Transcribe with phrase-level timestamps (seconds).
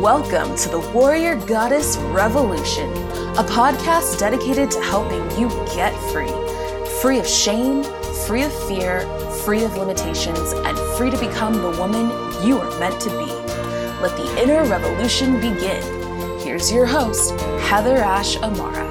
[0.00, 2.88] Welcome to the Warrior Goddess Revolution,
[3.36, 6.32] a podcast dedicated to helping you get free.
[7.02, 7.84] Free of shame,
[8.26, 9.02] free of fear,
[9.44, 12.06] free of limitations, and free to become the woman
[12.42, 13.26] you are meant to be.
[14.00, 15.82] Let the inner revolution begin.
[16.40, 17.38] Here's your host,
[17.68, 18.88] Heather Ash Amara.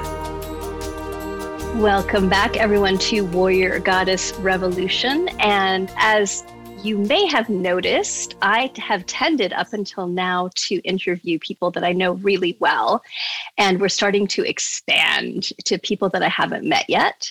[1.80, 5.28] Welcome back, everyone, to Warrior Goddess Revolution.
[5.40, 6.44] And as
[6.82, 11.92] you may have noticed, I have tended up until now to interview people that I
[11.92, 13.02] know really well.
[13.58, 17.30] And we're starting to expand to people that I haven't met yet.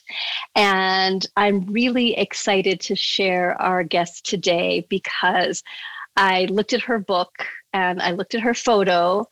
[0.56, 5.64] And I'm really excited to share our guest today because
[6.16, 9.28] I looked at her book and I looked at her photo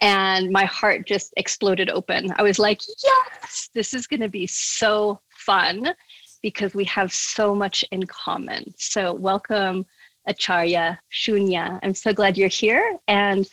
[0.00, 2.32] and my heart just exploded open.
[2.36, 5.94] I was like, yes, this is going to be so fun
[6.44, 8.62] because we have so much in common.
[8.76, 9.86] So, welcome,
[10.26, 11.80] Acharya Shunya.
[11.82, 12.98] I'm so glad you're here.
[13.08, 13.48] And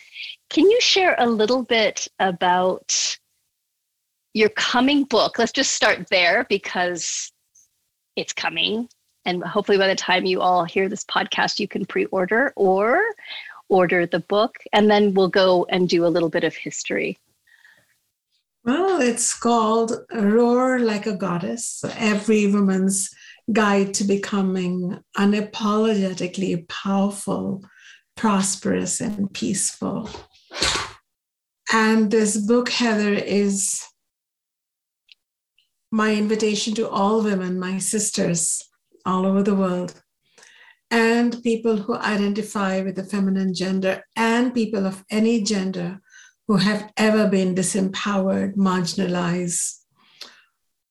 [0.49, 3.17] can you share a little bit about
[4.33, 5.39] your coming book?
[5.39, 7.31] Let's just start there because
[8.17, 8.89] it's coming.
[9.23, 13.01] And hopefully, by the time you all hear this podcast, you can pre order or
[13.69, 14.57] order the book.
[14.73, 17.17] And then we'll go and do a little bit of history.
[18.63, 23.09] Well, it's called Roar Like a Goddess Every Woman's
[23.51, 27.65] Guide to Becoming Unapologetically Powerful,
[28.15, 30.11] Prosperous, and Peaceful.
[31.73, 33.83] And this book, Heather, is
[35.91, 38.63] my invitation to all women, my sisters
[39.07, 39.99] all over the world,
[40.91, 45.99] and people who identify with the feminine gender, and people of any gender
[46.51, 49.77] who have ever been disempowered, marginalized,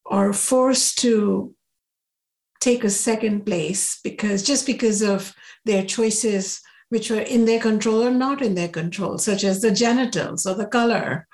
[0.06, 1.55] or forced to
[2.61, 5.34] take a second place because just because of
[5.67, 9.70] their choices which were in their control or not in their control, such as the
[9.70, 11.28] genitals or the color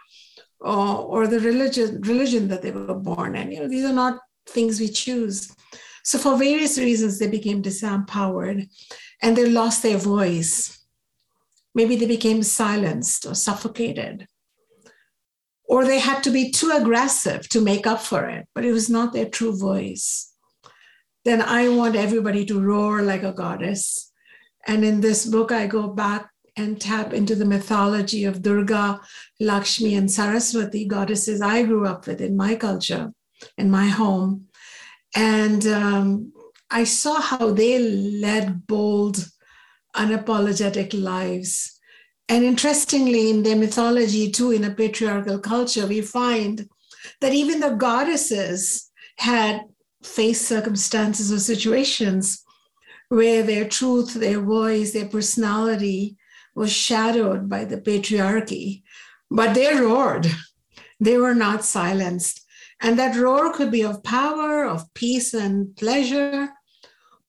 [0.58, 3.52] or, or the religion, religion that they were born in.
[3.52, 4.18] You know, these are not
[4.48, 5.54] things we choose.
[6.02, 8.68] So for various reasons, they became disempowered
[9.22, 10.75] and they lost their voice.
[11.76, 14.26] Maybe they became silenced or suffocated.
[15.68, 18.88] Or they had to be too aggressive to make up for it, but it was
[18.88, 20.32] not their true voice.
[21.26, 24.10] Then I want everybody to roar like a goddess.
[24.66, 28.98] And in this book, I go back and tap into the mythology of Durga,
[29.38, 33.12] Lakshmi, and Saraswati, goddesses I grew up with in my culture,
[33.58, 34.46] in my home.
[35.14, 36.32] And um,
[36.70, 39.28] I saw how they led bold,
[39.96, 41.78] unapologetic lives.
[42.28, 46.68] And interestingly, in their mythology, too, in a patriarchal culture, we find
[47.20, 49.62] that even the goddesses had
[50.02, 52.44] faced circumstances or situations
[53.08, 56.16] where their truth, their voice, their personality
[56.54, 58.82] was shadowed by the patriarchy.
[59.30, 60.26] But they roared,
[61.00, 62.44] they were not silenced.
[62.80, 66.50] And that roar could be of power, of peace and pleasure,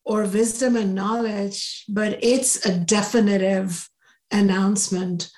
[0.08, 3.90] or wisdom and knowledge, but it's a definitive
[4.32, 5.30] announcement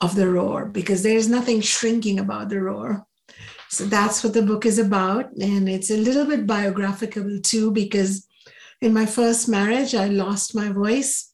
[0.00, 3.06] of the roar because there's nothing shrinking about the roar.
[3.70, 5.32] So that's what the book is about.
[5.40, 8.26] And it's a little bit biographical too, because
[8.80, 11.32] in my first marriage, I lost my voice.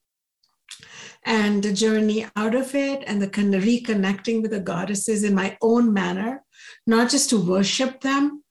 [1.24, 5.90] And the journey out of it and the reconnecting with the goddesses in my own
[5.90, 6.44] manner,
[6.86, 8.43] not just to worship them,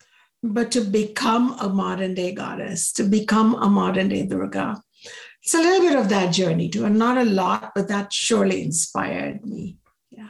[0.43, 4.83] but to become a modern day goddess, to become a modern day Durga.
[5.41, 8.61] It's a little bit of that journey too, and not a lot, but that surely
[8.61, 9.77] inspired me.
[10.11, 10.27] Yeah.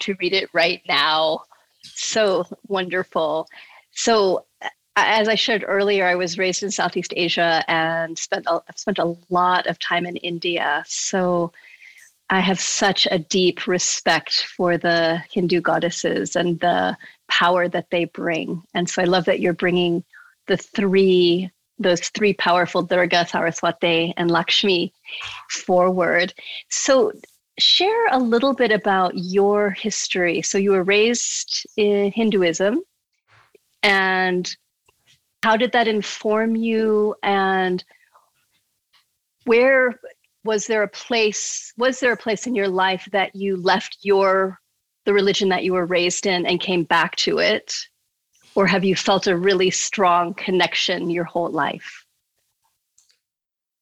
[0.00, 1.42] To read it right now.
[1.82, 3.48] So wonderful.
[3.92, 4.46] So,
[4.96, 9.14] as I shared earlier, I was raised in Southeast Asia and spent a, spent a
[9.28, 10.84] lot of time in India.
[10.86, 11.52] So,
[12.30, 16.96] I have such a deep respect for the Hindu goddesses and the
[17.28, 18.62] power that they bring.
[18.74, 20.04] And so I love that you're bringing
[20.46, 21.50] the three
[21.80, 24.92] those three powerful Durga, Saraswati, and Lakshmi
[25.48, 26.34] forward.
[26.70, 27.12] So
[27.58, 30.42] share a little bit about your history.
[30.42, 32.82] So you were raised in Hinduism
[33.82, 34.56] and
[35.42, 37.84] how did that inform you and
[39.44, 40.00] where
[40.44, 44.58] was there a place was there a place in your life that you left your
[45.08, 47.74] the religion that you were raised in and came back to it?
[48.54, 52.04] Or have you felt a really strong connection your whole life?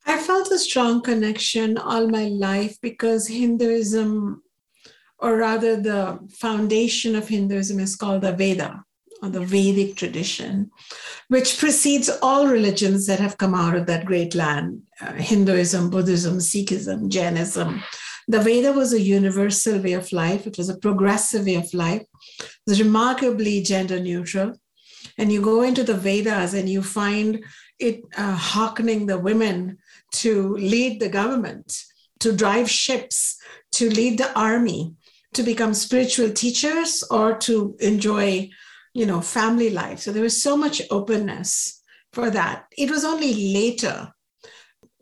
[0.07, 4.41] I felt a strong connection all my life because hinduism
[5.19, 8.85] or rather the foundation of hinduism is called the veda
[9.21, 10.71] or the Vedic tradition,
[11.27, 16.39] which precedes all religions that have come out of that great land uh, Hinduism, Buddhism,
[16.39, 17.83] Sikhism, Jainism,
[18.29, 22.03] The Veda was a universal way of life, it was a progressive way of life,
[22.41, 24.55] it was remarkably gender neutral.
[25.19, 27.45] And you go into the Vedas and you find
[27.79, 29.79] it uh, hearkening the women
[30.15, 31.85] to lead the government,
[32.21, 33.39] to drive ships,
[33.73, 34.95] to lead the army,
[35.35, 38.49] to become spiritual teachers, or to enjoy,
[38.95, 40.01] you know, family life.
[40.01, 41.83] So there was so much openness
[42.13, 42.65] for that.
[42.77, 44.13] It was only later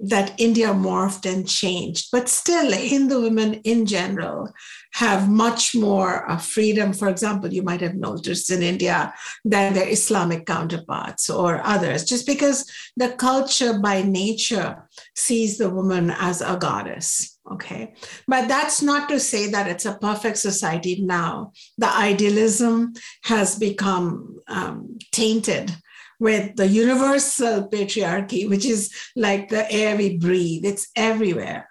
[0.09, 4.53] that India morphed and changed, but still, Hindu women in general
[4.93, 6.93] have much more uh, freedom.
[6.93, 9.13] For example, you might have noticed in India
[9.45, 16.11] than their Islamic counterparts or others, just because the culture by nature sees the woman
[16.11, 17.39] as a goddess.
[17.51, 17.95] Okay.
[18.27, 21.53] But that's not to say that it's a perfect society now.
[21.77, 25.71] The idealism has become um, tainted
[26.21, 31.69] with the universal patriarchy, which is like the air we breathe, it's everywhere.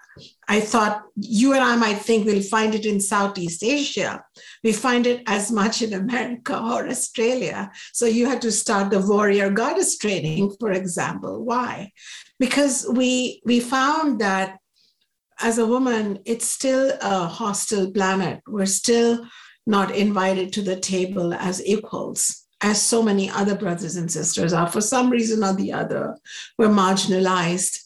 [0.48, 4.24] I thought you and I might think we'll find it in Southeast Asia.
[4.64, 7.72] We find it as much in America or Australia.
[7.94, 11.44] So you had to start the warrior goddess training, for example.
[11.44, 11.92] Why?
[12.40, 14.60] Because we we found that
[15.40, 18.42] as a woman, it's still a hostile planet.
[18.48, 19.26] We're still
[19.66, 24.68] not invited to the table as equals as so many other brothers and sisters are,
[24.68, 26.18] for some reason or the other,
[26.58, 27.78] were marginalized.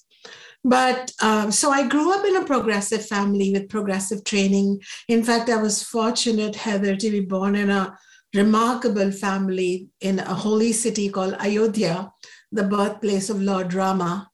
[0.63, 4.81] But um, so I grew up in a progressive family with progressive training.
[5.07, 7.97] In fact, I was fortunate, Heather, to be born in a
[8.35, 12.11] remarkable family in a holy city called Ayodhya,
[12.51, 14.29] the birthplace of Lord Rama.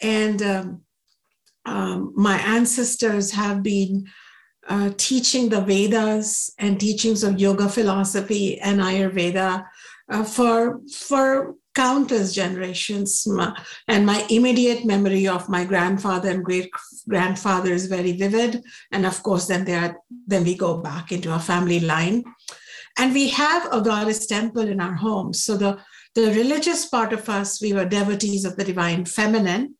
[0.00, 0.82] And um,
[1.64, 4.06] um, my ancestors have been
[4.68, 9.64] uh, teaching the Vedas and teachings of yoga philosophy and Ayurveda
[10.12, 13.26] uh, for, for countless generations.
[13.88, 16.70] And my immediate memory of my grandfather and great
[17.08, 18.62] grandfather is very vivid.
[18.90, 22.24] And of course, then there, then we go back into our family line.
[22.98, 25.32] And we have a goddess temple in our home.
[25.32, 25.78] So the,
[26.14, 29.76] the religious part of us, we were devotees of the divine feminine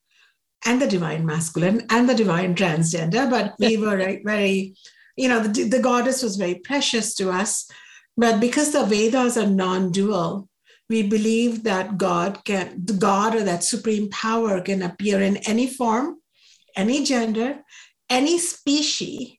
[0.65, 4.75] and the divine masculine and the divine transgender, but we were very, very
[5.17, 7.69] you know, the, the goddess was very precious to us.
[8.17, 10.49] But because the Vedas are non dual,
[10.89, 16.17] we believe that God can, God or that supreme power can appear in any form,
[16.77, 17.61] any gender,
[18.11, 19.37] any species,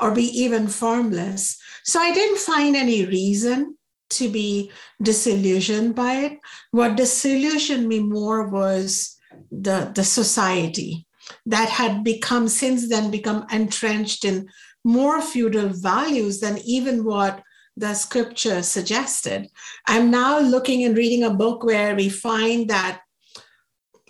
[0.00, 1.58] or be even formless.
[1.84, 3.76] So I didn't find any reason
[4.10, 4.70] to be
[5.02, 6.38] disillusioned by it.
[6.70, 9.16] What disillusioned me more was
[9.50, 11.06] the, the society
[11.44, 14.48] that had become since then become entrenched in
[14.84, 17.42] more feudal values than even what
[17.76, 19.48] the scripture suggested.
[19.86, 23.00] I'm now looking and reading a book where we find that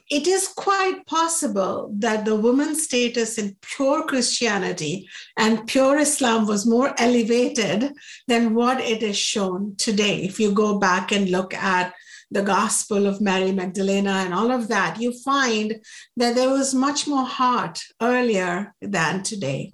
[0.09, 6.65] it is quite possible that the woman's status in pure Christianity and pure Islam was
[6.65, 7.93] more elevated
[8.29, 10.23] than what it is shown today.
[10.23, 11.93] If you go back and look at
[12.31, 15.75] the Gospel of Mary Magdalena and all of that, you find
[16.17, 19.73] that there was much more heart earlier than today.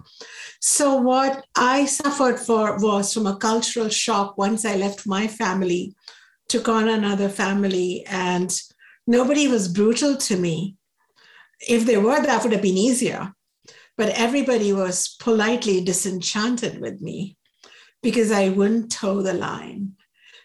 [0.65, 5.93] So, what I suffered for was from a cultural shock once I left my family,
[6.47, 8.49] took on another family, and
[9.05, 10.77] nobody was brutal to me.
[11.67, 13.33] If they were, that would have been easier.
[13.97, 17.35] But everybody was politely disenchanted with me
[18.01, 19.97] because I wouldn't toe the line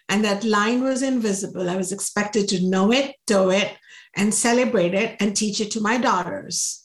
[0.09, 1.71] and that line was invisible.
[1.71, 3.76] I was expected to know it, do it,
[4.16, 6.77] and celebrate it and teach it to my daughters.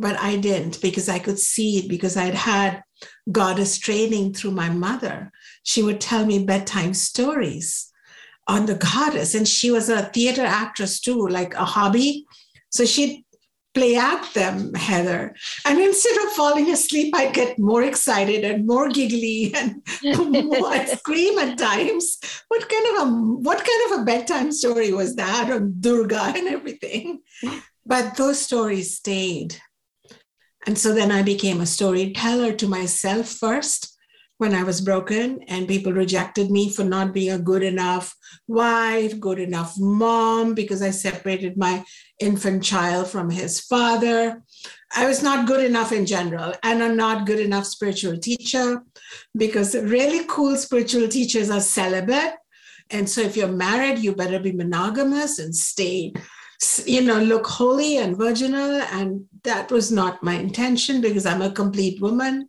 [0.00, 2.82] But I didn't because I could see it because I'd had
[3.30, 5.32] goddess training through my mother.
[5.64, 7.92] She would tell me bedtime stories
[8.46, 12.26] on the goddess, and she was a theater actress too, like a hobby.
[12.70, 13.24] So she'd
[13.74, 15.34] play act them, Heather.
[15.64, 21.38] And instead of falling asleep, I'd get more excited and more giggly and more scream
[21.38, 22.18] at times.
[22.48, 23.10] What kind of a
[23.48, 27.20] what kind of a bedtime story was that on Durga and everything?
[27.44, 27.62] Mm.
[27.86, 29.60] But those stories stayed.
[30.66, 33.94] And so then I became a storyteller to myself first
[34.38, 38.14] when I was broken, and people rejected me for not being a good enough
[38.46, 41.84] wife, good enough mom, because I separated my
[42.20, 44.40] infant child from his father.
[44.94, 48.82] I was not good enough in general, and I'm not good enough spiritual teacher
[49.36, 52.34] because really cool spiritual teachers are celibate.
[52.90, 56.12] And so if you're married, you better be monogamous and stay,
[56.86, 58.80] you know, look holy and virginal.
[58.92, 62.48] And that was not my intention because I'm a complete woman.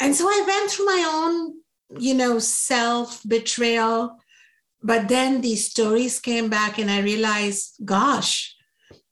[0.00, 4.16] And so I went through my own, you know, self betrayal.
[4.82, 8.56] But then these stories came back, and I realized, gosh,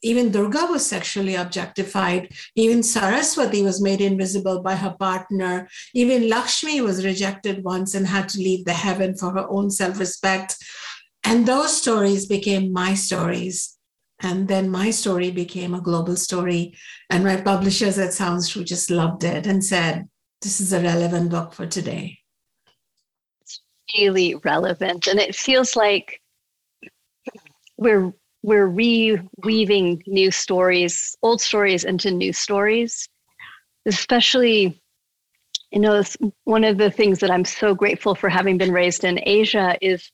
[0.03, 2.33] even Durga was sexually objectified.
[2.55, 5.69] Even Saraswati was made invisible by her partner.
[5.95, 9.99] Even Lakshmi was rejected once and had to leave the heaven for her own self
[9.99, 10.57] respect.
[11.25, 13.78] And those stories became my stories.
[14.21, 16.75] And then my story became a global story.
[17.09, 20.09] And my publishers at Sounds True just loved it and said,
[20.43, 22.19] This is a relevant book for today.
[23.43, 23.61] It's
[23.97, 25.07] really relevant.
[25.07, 26.21] And it feels like
[27.77, 33.09] we're we're reweaving new stories, old stories into new stories,
[33.87, 34.81] especially
[35.71, 36.03] you know
[36.45, 40.11] one of the things that i'm so grateful for having been raised in asia is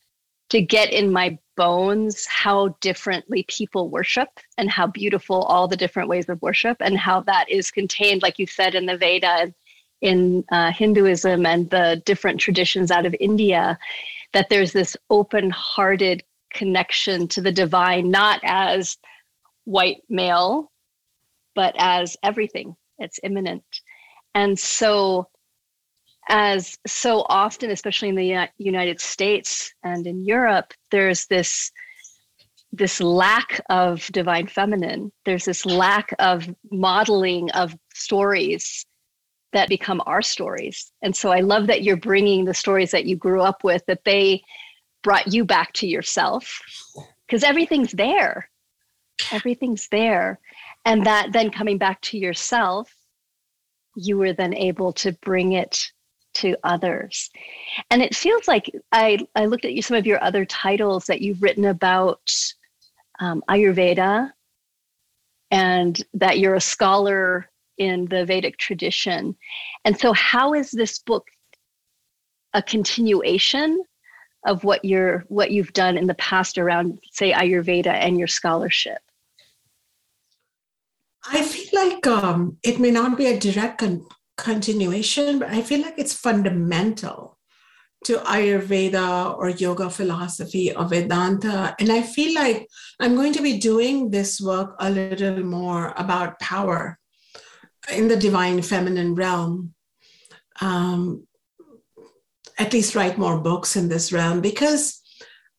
[0.51, 6.09] to get in my bones how differently people worship and how beautiful all the different
[6.09, 9.53] ways of worship and how that is contained like you said in the veda
[10.01, 13.79] in uh, hinduism and the different traditions out of india
[14.35, 16.23] that there's this open-hearted
[16.55, 18.97] connection to the divine, not as
[19.65, 20.71] white male,
[21.55, 22.77] but as everything.
[22.99, 23.65] It's immanent.
[24.35, 25.29] And so,
[26.29, 31.71] as so often, especially in the uh, United States and in Europe, there's this
[32.73, 35.13] this lack of divine feminine.
[35.25, 38.85] There's this lack of modeling of stories
[39.53, 40.91] that become our stories.
[41.01, 44.03] And so I love that you're bringing the stories that you grew up with, that
[44.05, 44.43] they
[45.05, 46.61] brought you back to yourself
[47.27, 48.51] because everything's there
[49.31, 50.41] everything's there
[50.85, 52.93] and that then coming back to yourself
[53.95, 55.93] you were then able to bring it
[56.35, 57.31] to others.
[57.91, 61.21] And it feels like i i looked at you some of your other titles that
[61.21, 62.31] you've written about
[63.21, 64.31] um, ayurveda
[65.51, 67.49] and that you're a scholar
[67.79, 69.37] in the vedic tradition.
[69.85, 71.27] And so how is this book
[72.53, 73.83] a continuation
[74.47, 78.99] of what you're what you've done in the past around say ayurveda and your scholarship?
[81.27, 85.81] I feel like um, it may not be a direct con- continuation but i feel
[85.81, 87.39] like it's fundamental
[88.05, 92.69] to ayurveda or yoga philosophy or vedanta and i feel like
[93.01, 96.99] i'm going to be doing this work a little more about power
[97.93, 99.75] in the divine feminine realm
[100.61, 101.27] um,
[102.59, 105.01] at least write more books in this realm because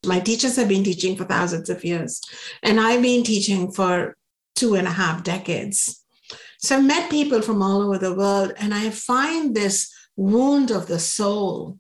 [0.06, 2.22] my teachers have been teaching for thousands of years
[2.64, 4.16] and I've been teaching for
[4.56, 6.05] two and a half decades.
[6.66, 10.88] So I've met people from all over the world and I find this wound of
[10.88, 11.78] the soul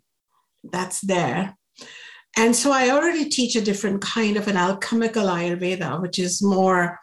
[0.63, 1.57] that's there.
[2.37, 6.99] And so I already teach a different kind of an alchemical Ayurveda, which is more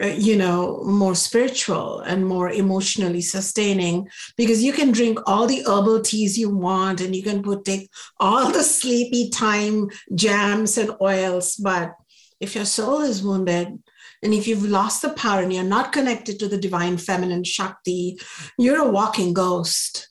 [0.00, 5.62] uh, you know more spiritual and more emotionally sustaining because you can drink all the
[5.66, 10.92] herbal teas you want and you can put take all the sleepy time jams and
[11.02, 11.92] oils but
[12.40, 13.78] if your soul is wounded
[14.22, 18.18] and if you've lost the power and you're not connected to the divine feminine shakti
[18.58, 20.08] you're a walking ghost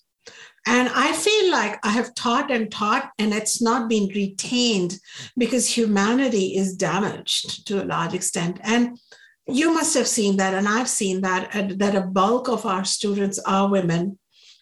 [0.67, 4.99] and I feel like I have taught and taught, and it's not been retained
[5.35, 8.59] because humanity is damaged to a large extent.
[8.63, 8.99] And
[9.47, 13.39] you must have seen that, and I've seen that, that a bulk of our students
[13.39, 14.19] are women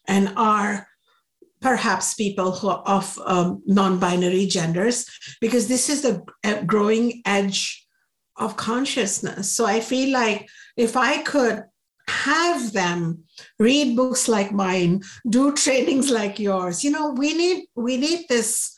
[0.08, 0.88] and are
[1.62, 5.06] perhaps people who are of um, non-binary genders
[5.42, 6.24] because this is the
[6.66, 7.86] growing edge
[8.40, 9.52] of consciousness.
[9.52, 11.64] So i feel like if i could
[12.08, 13.24] have them
[13.60, 18.76] read books like mine do trainings like yours you know we need we need this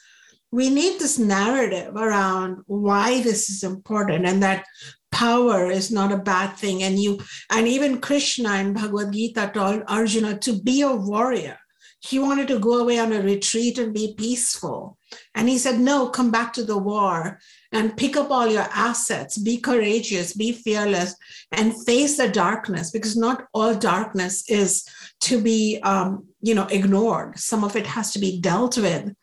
[0.52, 4.66] we need this narrative around why this is important and that
[5.12, 6.84] power is not a bad thing.
[6.84, 11.58] And you and even krishna in bhagavad gita told arjuna to be a warrior.
[12.00, 14.98] He wanted to go away on a retreat and be peaceful.
[15.36, 17.40] And he said no come back to the war
[17.72, 19.38] and pick up all your assets.
[19.38, 21.16] Be courageous be fearless
[21.52, 24.86] and face the darkness because not all darkness is
[25.22, 27.40] to be um, you know ignored.
[27.40, 29.14] Some of it has to be dealt with.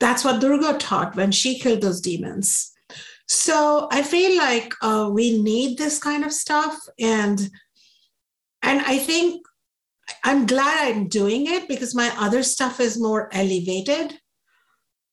[0.00, 2.72] That's what durga taught when she killed those demons.
[3.26, 7.38] So I feel like uh, we need this kind of stuff, and
[8.62, 9.46] and I think
[10.24, 14.18] I'm glad I'm doing it because my other stuff is more elevated.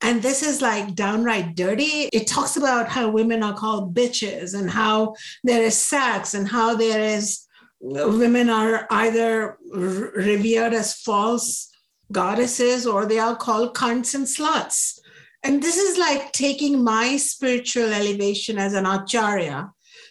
[0.02, 2.10] And this is like downright dirty.
[2.14, 6.76] It talks about how women are called bitches and how there is sex and how
[6.76, 7.46] there is
[7.80, 11.72] women are either revered as false
[12.12, 15.00] goddesses or they are called cunts and sluts.
[15.44, 19.70] And this is like taking my spiritual elevation as an acharya,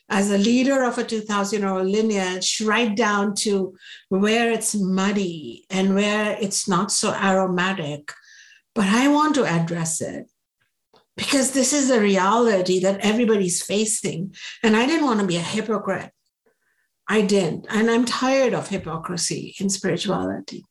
[0.08, 3.74] as a leader of a 2000 year old lineage, right down to
[4.08, 8.12] where it's muddy and where it's not so aromatic.
[8.74, 10.26] But I want to address it.
[11.16, 14.34] because this is a reality that everybody's facing.
[14.62, 16.10] And I didn't want to be a hypocrite.
[17.08, 17.66] I didn't.
[17.70, 20.64] And I'm tired of hypocrisy in spirituality,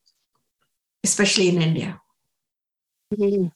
[1.03, 2.01] especially in India.
[3.13, 3.47] Mm-hmm.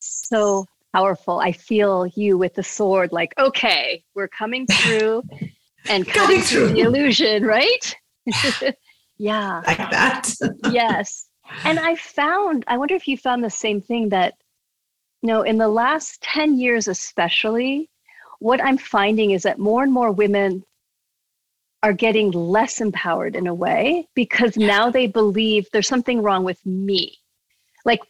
[0.00, 1.38] So powerful.
[1.38, 5.22] I feel you with the sword, like, okay, we're coming through
[5.88, 7.96] and cutting through the illusion, right?
[9.18, 9.62] yeah.
[9.66, 10.30] Like that.
[10.70, 11.27] yes.
[11.64, 14.34] And I found, I wonder if you found the same thing that,
[15.22, 17.90] you know, in the last 10 years, especially,
[18.38, 20.64] what I'm finding is that more and more women
[21.82, 26.64] are getting less empowered in a way because now they believe there's something wrong with
[26.66, 27.16] me.
[27.84, 28.00] Like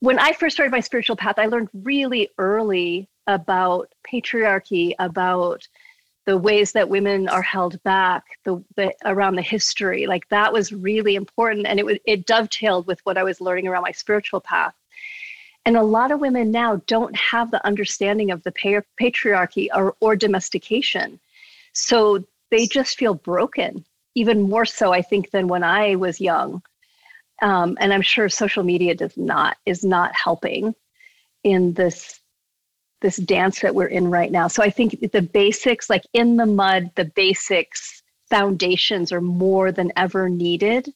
[0.00, 5.66] when I first started my spiritual path, I learned really early about patriarchy, about
[6.24, 10.06] the ways that women are held back, the, the around the history.
[10.06, 13.82] Like that was really important, and it it dovetailed with what I was learning around
[13.82, 14.74] my spiritual path.
[15.64, 18.52] And a lot of women now don't have the understanding of the
[19.00, 21.20] patriarchy or, or domestication.
[21.72, 26.62] So they just feel broken, even more so, I think, than when I was young.
[27.40, 30.74] Um, and I'm sure social media does not is not helping
[31.44, 32.20] in this
[33.02, 34.48] this dance that we're in right now.
[34.48, 39.92] So I think the basics, like in the mud, the basics foundations are more than
[39.96, 40.88] ever needed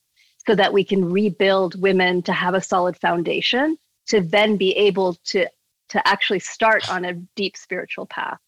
[0.47, 5.15] so that we can rebuild women to have a solid foundation to then be able
[5.27, 5.47] to
[5.89, 8.39] to actually start on a deep spiritual path.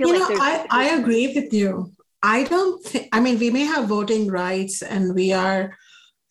[0.00, 1.92] I you like know, I, I agree with you.
[2.22, 5.76] I don't think, I mean, we may have voting rights and we are,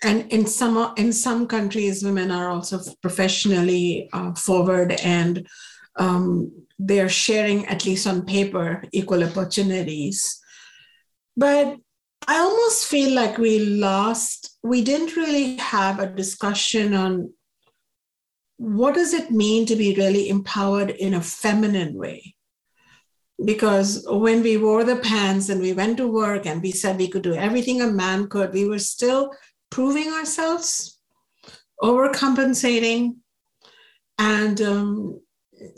[0.03, 5.45] and in some, in some countries, women are also professionally uh, forward and
[5.97, 10.39] um, they're sharing, at least on paper, equal opportunities.
[11.35, 11.77] But
[12.27, 17.33] I almost feel like we lost, we didn't really have a discussion on
[18.57, 22.35] what does it mean to be really empowered in a feminine way
[23.43, 27.07] because when we wore the pants and we went to work and we said we
[27.07, 29.31] could do everything a man could, we were still
[29.69, 30.99] proving ourselves,
[31.81, 33.17] overcompensating,
[34.17, 35.21] and um,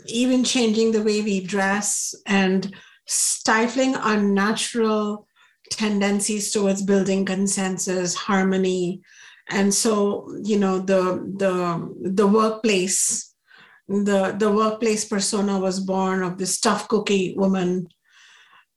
[0.06, 2.74] even changing the way we dress and
[3.06, 5.26] stifling our natural
[5.70, 9.00] tendencies towards building consensus, harmony.
[9.48, 13.30] And so, you know, the the the workplace
[13.90, 17.88] the the workplace persona was born of this tough cookie woman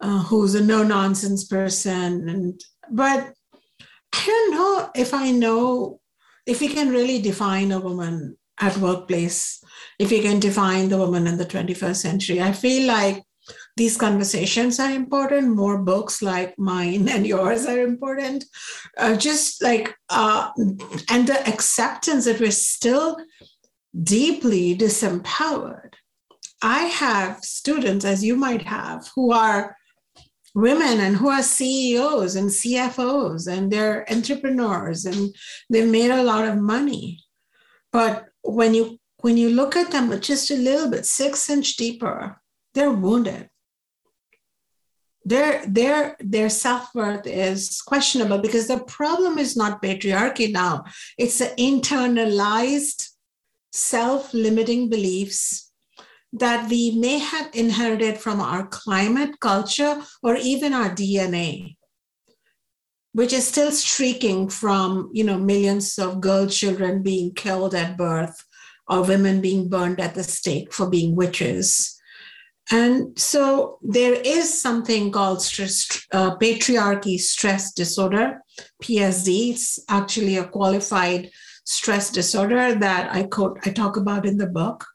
[0.02, 3.32] uh, who's a no nonsense person and but
[4.12, 6.00] i don't know if i know
[6.48, 9.63] if we can really define a woman at workplace
[10.04, 13.24] if you can define the woman in the 21st century i feel like
[13.76, 18.46] these conversations are important more books like mine and yours are important
[18.98, 20.50] uh, just like uh,
[21.10, 23.18] and the acceptance that we're still
[24.02, 25.94] deeply disempowered.
[26.62, 29.76] I have students, as you might have, who are
[30.56, 35.36] women and who are CEOs and CFOs and they're entrepreneurs and
[35.70, 37.20] they've made a lot of money.
[37.92, 42.42] But when you when you look at them just a little bit, six inch deeper,
[42.74, 43.50] they're wounded.
[45.24, 50.84] Their their their self-worth is questionable because the problem is not patriarchy now.
[51.18, 53.12] It's the internalized
[53.72, 55.72] self limiting beliefs
[56.34, 61.78] that we may have inherited from our climate, culture, or even our DNA,
[63.14, 68.36] which is still streaking from you know millions of girl children being killed at birth
[68.88, 72.00] or women being burned at the stake for being witches.
[72.72, 78.42] And so there is something called stress, uh, patriarchy stress disorder,
[78.82, 79.52] PSD.
[79.52, 81.30] It's actually a qualified
[81.66, 84.86] stress disorder that I quote, I talk about in the book.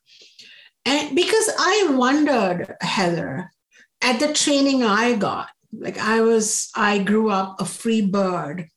[0.84, 3.50] And because I wondered, Heather,
[4.00, 8.68] at the training I got, like I was, I grew up a free bird.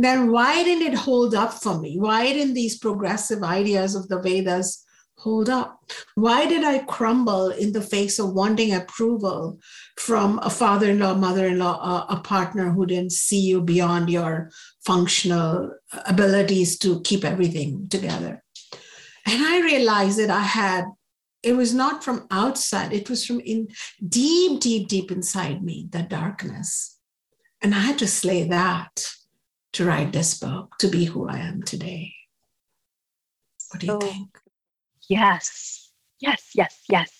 [0.00, 1.98] Then why didn't it hold up for me?
[1.98, 4.82] Why didn't these progressive ideas of the Vedas
[5.16, 5.78] hold up?
[6.14, 9.58] Why did I crumble in the face of wanting approval
[9.98, 13.60] from a father in law, mother in law, a, a, partner who didn't see you
[13.60, 14.50] beyond your
[14.86, 15.70] functional
[16.06, 18.42] abilities to keep everything together?
[19.26, 20.86] And I realized that I had,
[21.42, 23.68] it was not from outside, it was from in
[24.08, 26.96] deep, deep, deep inside me, the darkness.
[27.60, 29.12] And I had to slay that
[29.72, 32.12] to write this book, to be who I am today.
[33.70, 34.00] What do you oh.
[34.00, 34.38] think?
[35.08, 37.12] Yes, yes, yes, yes.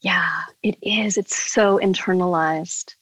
[0.00, 0.30] Yeah,
[0.62, 1.16] it is.
[1.16, 2.94] It's so internalized.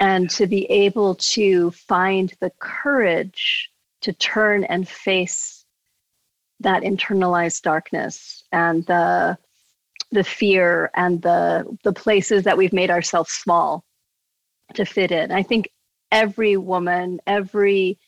[0.00, 3.70] And to be able to find the courage
[4.02, 5.64] to turn and face
[6.60, 9.36] that internalized darkness and the
[10.12, 13.84] the fear and the the places that we've made ourselves small
[14.74, 15.32] to fit in.
[15.32, 15.68] I think
[16.14, 17.98] every woman, every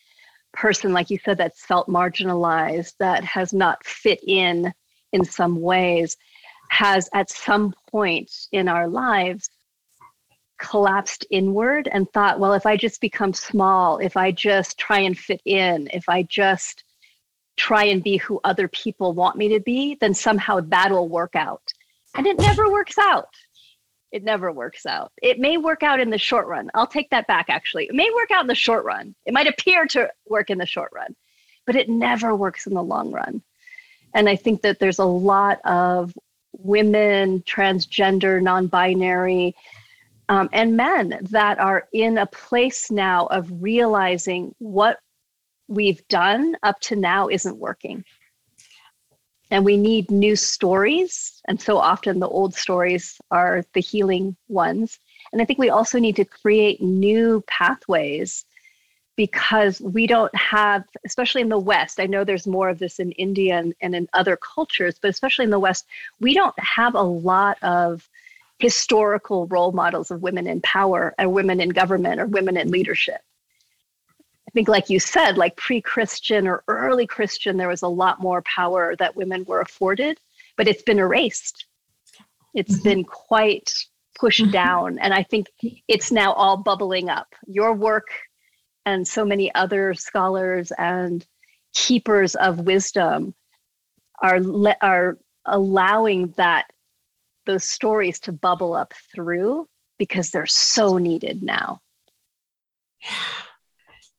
[0.55, 4.73] person, like you said, that's felt marginalized, that has not fit in
[5.13, 6.17] in some ways,
[6.71, 9.51] has at some point in our lives
[10.59, 15.19] collapsed inward and thought, well, if I just become small, if I just try and
[15.19, 16.85] fit in, if I just
[17.57, 21.63] try and be who other people want me to be, then somehow that'll work out.
[22.15, 23.29] And it never works out.
[24.13, 25.13] It never works out.
[25.23, 26.71] It may work out in the short run.
[26.75, 27.87] I'll take that back, actually.
[27.87, 29.15] It may work out in the short run.
[29.27, 31.15] It might appear to work in the short run,
[31.67, 33.43] but it never works in the long run.
[34.15, 36.15] And I think that there's a lot of
[36.59, 39.55] women, transgender, non binary,
[40.29, 44.99] um, and men that are in a place now of realizing what
[45.69, 48.05] we've done up to now isn't working.
[49.51, 51.41] And we need new stories.
[51.47, 54.99] And so often the old stories are the healing ones.
[55.33, 58.45] And I think we also need to create new pathways
[59.17, 63.13] because we don't have, especially in the West, I know there's more of this in
[63.13, 65.87] India and, and in other cultures, but especially in the West,
[66.21, 68.09] we don't have a lot of
[68.59, 73.23] historical role models of women in power or women in government or women in leadership.
[74.57, 78.41] Think, like you said, like pre Christian or early Christian, there was a lot more
[78.41, 80.19] power that women were afforded,
[80.57, 81.67] but it's been erased.
[82.55, 82.83] It's mm-hmm.
[82.83, 83.71] been quite
[84.19, 84.53] pushed mm-hmm.
[84.53, 84.99] down.
[84.99, 85.49] And I think
[85.89, 87.27] it's now all bubbling up.
[87.47, 88.07] Your work
[88.87, 91.27] and so many other scholars and
[91.75, 93.35] keepers of wisdom
[94.23, 96.71] are, le- are allowing that
[97.45, 101.83] those stories to bubble up through because they're so needed now.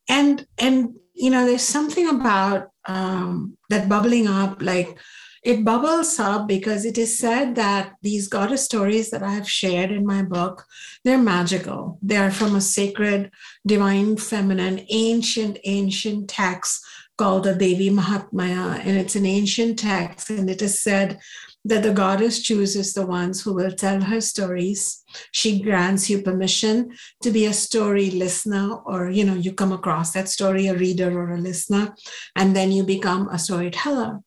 [0.08, 4.96] And and you know, there's something about um, that bubbling up, like
[5.42, 9.90] it bubbles up because it is said that these goddess stories that I have shared
[9.90, 10.64] in my book,
[11.04, 11.98] they're magical.
[12.02, 13.30] They are from a sacred,
[13.66, 16.84] divine, feminine, ancient, ancient text
[17.16, 21.18] called the Devi Mahatmya, and it's an ancient text, and it is said
[21.64, 25.02] that the goddess chooses the ones who will tell her stories.
[25.32, 26.92] She grants you permission
[27.22, 31.18] to be a story listener, or you know, you come across that story, a reader
[31.18, 31.94] or a listener,
[32.36, 34.20] and then you become a storyteller.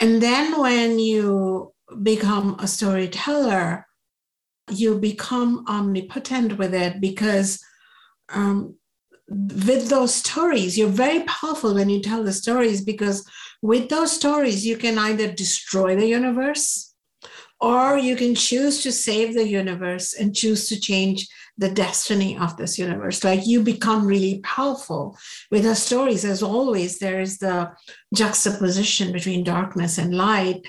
[0.00, 3.86] And then when you become a storyteller,
[4.70, 7.62] you become omnipotent with it because
[8.28, 8.76] um,
[9.28, 13.28] with those stories, you're very powerful when you tell the stories because
[13.62, 16.85] with those stories, you can either destroy the universe
[17.60, 22.56] or you can choose to save the universe and choose to change the destiny of
[22.56, 23.24] this universe.
[23.24, 25.16] Like you become really powerful
[25.50, 26.24] with the stories.
[26.24, 27.72] As always, there is the
[28.14, 30.66] juxtaposition between darkness and light.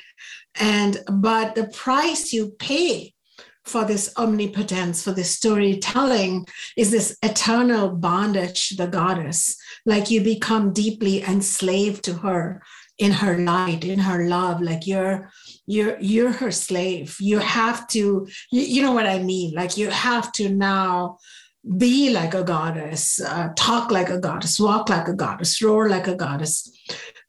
[0.59, 3.13] And but the price you pay
[3.65, 6.47] for this omnipotence, for this storytelling,
[6.77, 9.57] is this eternal bondage to the goddess.
[9.85, 12.63] Like you become deeply enslaved to her
[12.97, 14.61] in her light, in her love.
[14.61, 15.29] Like you're
[15.67, 17.15] you're you're her slave.
[17.19, 19.53] You have to, you, you know what I mean?
[19.53, 21.17] Like you have to now
[21.77, 26.07] be like a goddess, uh, talk like a goddess, walk like a goddess, roar like
[26.07, 26.71] a goddess,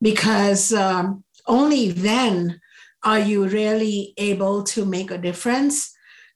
[0.00, 2.60] because um, only then
[3.02, 5.92] are you really able to make a difference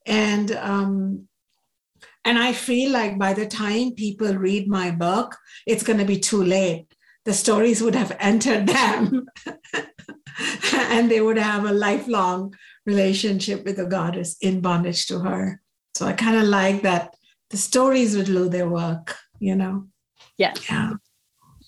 [0.07, 1.29] and um,
[2.25, 5.37] and I feel like by the time people read my book,
[5.67, 6.87] it's going to be too late.
[7.25, 9.27] The stories would have entered them,
[10.73, 12.55] and they would have a lifelong
[12.85, 15.61] relationship with the goddess in bondage to her.
[15.95, 17.15] So I kind of like that
[17.51, 19.87] the stories would do their work, you know?
[20.39, 20.69] Yes.
[20.69, 20.93] Yeah.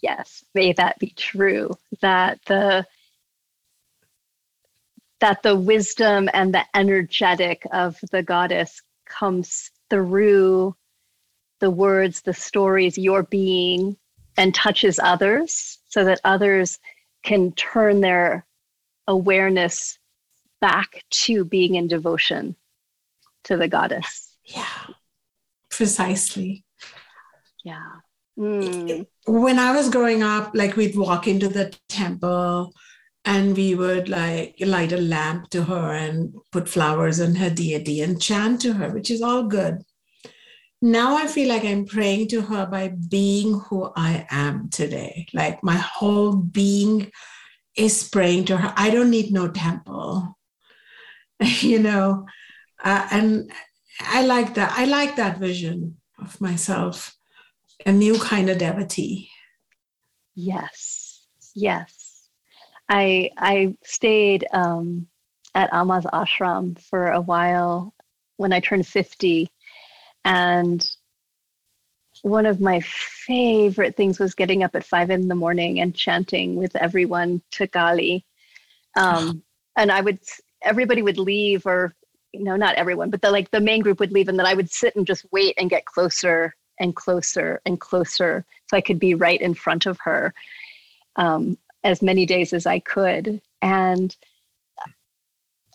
[0.03, 0.45] Yes.
[0.55, 1.71] May that be true.
[2.01, 2.87] That the
[5.21, 10.75] that the wisdom and the energetic of the goddess comes through
[11.61, 13.97] the words, the stories, your being,
[14.37, 16.79] and touches others so that others
[17.23, 18.47] can turn their
[19.07, 19.99] awareness
[20.61, 22.57] back to being in devotion
[23.44, 24.37] to the goddess.
[24.44, 24.94] Yeah,
[25.70, 26.64] precisely.
[27.64, 27.92] Yeah.
[28.38, 29.07] Mm.
[29.27, 32.73] When I was growing up, like we'd walk into the temple
[33.25, 38.03] and we would like light a lamp to her and put flowers on her deity
[38.03, 39.83] and chant to her, which is all good.
[40.85, 45.27] Now I feel like I'm praying to her by being who I am today.
[45.33, 47.11] Like my whole being
[47.75, 48.75] is praying to her.
[48.77, 50.37] I don't need no temple,
[51.40, 52.27] you know.
[52.85, 53.51] Uh, and
[53.99, 54.75] I like that.
[54.77, 57.16] I like that vision of myself,
[57.87, 59.31] a new kind of devotee.
[60.35, 62.29] Yes, yes.
[62.90, 65.07] I I stayed um,
[65.55, 67.94] at Amma's ashram for a while
[68.37, 69.49] when I turned 50.
[70.24, 70.84] And
[72.22, 76.56] one of my favorite things was getting up at five in the morning and chanting
[76.56, 78.24] with everyone to Kali.
[78.96, 79.42] Um,
[79.76, 80.20] and I would,
[80.62, 81.94] everybody would leave, or,
[82.32, 84.28] you know, not everyone, but the like the main group would leave.
[84.28, 88.44] And then I would sit and just wait and get closer and closer and closer
[88.68, 90.34] so I could be right in front of her
[91.16, 93.40] um, as many days as I could.
[93.62, 94.16] And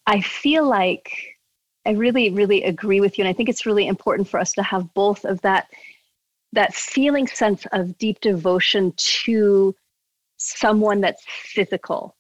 [0.08, 1.39] I feel like
[1.90, 3.24] I really, really agree with you.
[3.24, 5.70] And I think it's really important for us to have both of that
[6.54, 9.76] that feeling sense of deep devotion to
[10.38, 12.16] someone that's physical.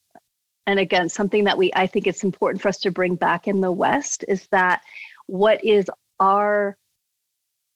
[0.65, 3.61] And again, something that we I think it's important for us to bring back in
[3.61, 4.81] the West is that
[5.27, 5.85] what is
[6.19, 6.75] our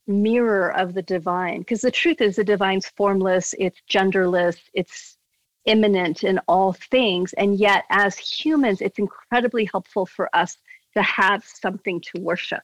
[0.07, 5.17] mirror of the divine because the truth is the divine's formless it's genderless it's
[5.65, 7.33] immanent in all things.
[7.33, 10.57] And yet, as humans, it's incredibly helpful for us
[10.95, 12.63] to have something to worship.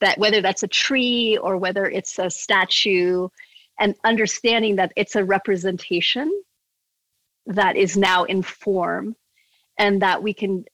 [0.00, 3.28] That whether that's a tree or whether it's a statue,
[3.80, 6.32] and understanding that it's a representation
[7.46, 9.14] that is now in form
[9.78, 10.64] and that we can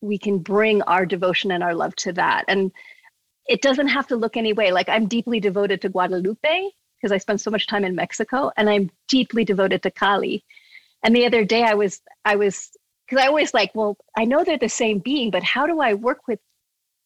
[0.00, 2.72] we can bring our devotion and our love to that and
[3.46, 6.68] it doesn't have to look any way like i'm deeply devoted to guadalupe
[7.04, 10.42] because I spent so much time in Mexico and I'm deeply devoted to Kali.
[11.02, 12.70] And the other day I was, I was,
[13.06, 15.94] because I always like, well, I know they're the same being, but how do I
[15.94, 16.40] work with,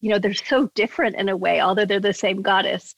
[0.01, 2.95] you know, they're so different in a way, although they're the same goddess.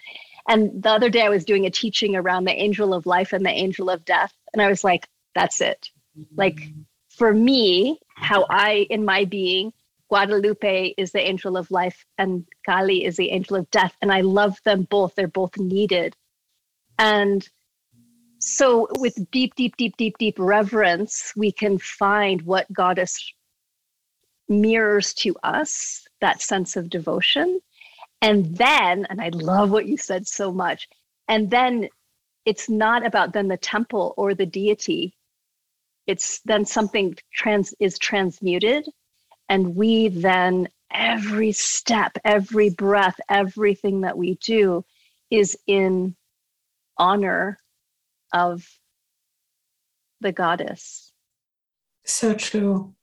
[0.49, 3.45] And the other day I was doing a teaching around the angel of life and
[3.45, 4.33] the angel of death.
[4.53, 5.89] And I was like, that's it.
[6.37, 6.61] Like
[7.09, 9.73] for me, how I, in my being,
[10.09, 13.97] Guadalupe is the angel of life and Kali is the angel of death.
[14.03, 15.15] And I love them both.
[15.15, 16.17] They're both needed.
[16.99, 17.49] And
[18.41, 23.33] so, with deep, deep, deep, deep, deep reverence, we can find what Goddess
[24.49, 27.61] mirrors to us that sense of devotion.
[28.23, 30.89] And then, and I love what you said so much,
[31.29, 31.89] and then
[32.47, 35.15] it's not about then the temple or the deity.
[36.07, 38.89] It's then something trans is transmuted,
[39.51, 44.83] and we then every step, every breath, everything that we do
[45.31, 46.17] is in
[46.97, 47.61] honor
[48.33, 48.67] of
[50.21, 51.13] the goddess.
[52.05, 52.95] So true.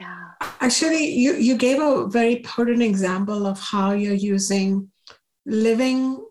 [0.00, 0.30] Yeah.
[0.60, 4.90] Actually, you, you gave a very potent example of how you're using
[5.46, 6.24] living.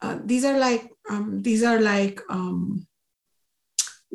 [0.00, 2.86] Uh, these are like um, these are like um,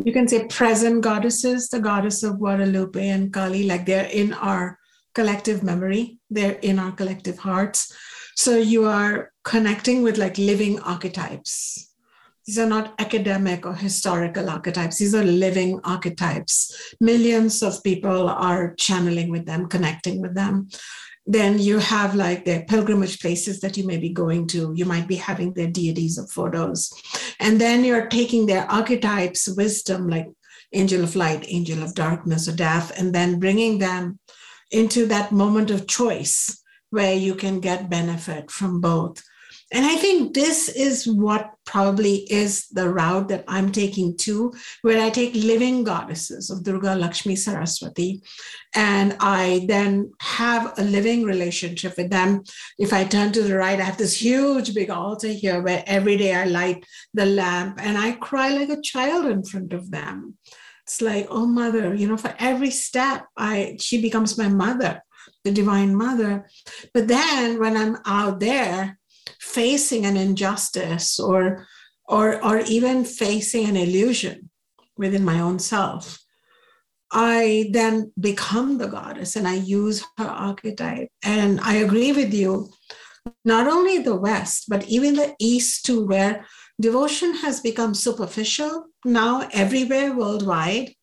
[0.06, 4.80] you can say present goddesses, the goddess of Guadalupe and Kali, like they're in our
[5.14, 7.94] collective memory, they're in our collective hearts.
[8.36, 11.89] So you are connecting with like living archetypes.
[12.50, 14.98] These are not academic or historical archetypes.
[14.98, 16.96] These are living archetypes.
[17.00, 20.68] Millions of people are channeling with them, connecting with them.
[21.28, 24.74] Then you have like their pilgrimage places that you may be going to.
[24.76, 26.92] You might be having their deities of photos.
[27.40, 30.26] And then you're taking their archetypes, wisdom, like
[30.74, 34.18] angel of light, angel of darkness, or death, and then bringing them
[34.72, 39.22] into that moment of choice where you can get benefit from both.
[39.72, 44.52] And I think this is what probably is the route that I'm taking too,
[44.82, 48.24] where I take living goddesses of Durga, Lakshmi, Saraswati,
[48.74, 52.44] and I then have a living relationship with them.
[52.80, 56.18] If I turn to the right, I have this huge big altar here where every
[56.18, 60.36] day I light the lamp and I cry like a child in front of them.
[60.88, 65.04] It's like, oh mother, you know, for every step, I she becomes my mother
[65.44, 66.50] the Divine Mother.
[66.94, 68.99] But then when I'm out there
[69.40, 71.68] facing an injustice or
[72.08, 74.50] or or even facing an illusion
[74.98, 76.20] within my own self,
[77.12, 81.10] I then become the goddess and I use her archetype.
[81.24, 82.70] And I agree with you,
[83.46, 86.46] not only the West, but even the East too, where
[86.80, 90.94] devotion has become superficial now everywhere worldwide,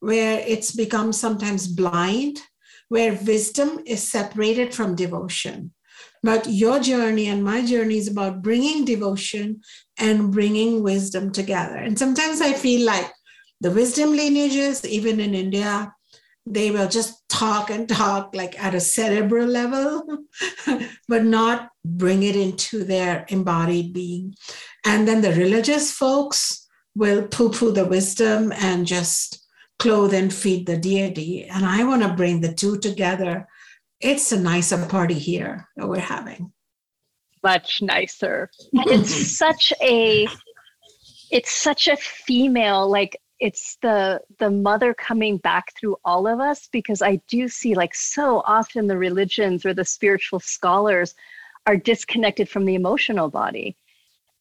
[0.00, 2.40] where it's become sometimes blind
[2.88, 5.72] where wisdom is separated from devotion.
[6.22, 9.62] But your journey and my journey is about bringing devotion
[9.98, 11.76] and bringing wisdom together.
[11.76, 13.10] And sometimes I feel like
[13.60, 15.92] the wisdom lineages, even in India,
[16.46, 20.24] they will just talk and talk like at a cerebral level,
[21.08, 24.34] but not bring it into their embodied being.
[24.84, 29.44] And then the religious folks will poo poo the wisdom and just
[29.78, 31.44] clothe and feed the deity.
[31.44, 33.46] And I want to bring the two together.
[34.00, 36.52] It's a nicer party here that we're having.
[37.42, 38.50] Much nicer.
[38.72, 39.22] it's mm-hmm.
[39.22, 40.28] such a
[41.30, 46.68] it's such a female like it's the the mother coming back through all of us
[46.72, 51.14] because i do see like so often the religions or the spiritual scholars
[51.66, 53.76] are disconnected from the emotional body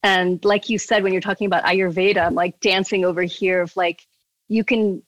[0.04, 3.76] and like you said when you're talking about ayurveda i'm like dancing over here of
[3.76, 4.08] like
[4.48, 5.04] you can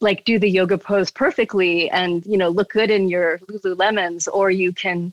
[0.00, 4.50] like do the yoga pose perfectly and you know look good in your lululemons or
[4.50, 5.12] you can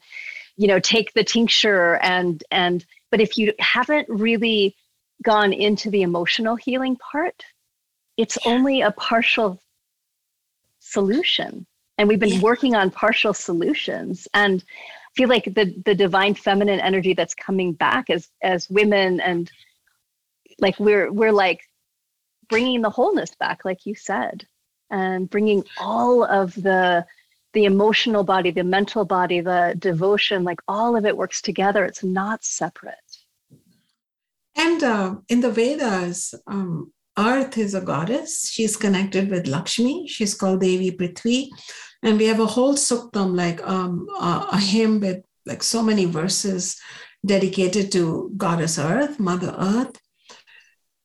[0.58, 4.76] you know take the tincture and and but if you haven't really
[5.24, 7.45] gone into the emotional healing part
[8.17, 9.60] it's only a partial
[10.80, 11.65] solution
[11.98, 12.41] and we've been yeah.
[12.41, 17.72] working on partial solutions and I feel like the the divine feminine energy that's coming
[17.72, 19.50] back as as women and
[20.60, 21.68] like we're we're like
[22.49, 24.45] bringing the wholeness back like you said
[24.89, 27.05] and bringing all of the
[27.53, 31.85] the emotional body the mental body the devotion like all of it works together.
[31.85, 32.95] It's not separate.
[34.55, 38.49] And uh, in the vedas um, earth is a goddess.
[38.49, 40.07] She's connected with lakshmi.
[40.07, 41.49] She's called devi prithvi.
[42.03, 46.05] And we have a whole suktam like um, uh, a hymn with like so many
[46.05, 46.79] verses
[47.25, 49.99] dedicated to goddess earth mother earth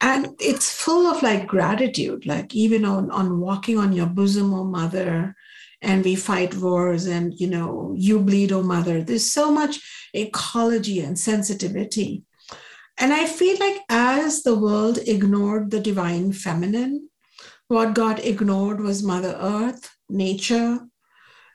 [0.05, 4.63] and it's full of like gratitude like even on on walking on your bosom oh
[4.63, 5.35] mother
[5.81, 9.03] and we fight wars and you know you bleed oh mother.
[9.03, 9.81] There's so much
[10.13, 12.23] ecology and sensitivity.
[12.99, 17.09] And i feel like as the world ignored the divine feminine
[17.67, 20.79] what got ignored was mother earth nature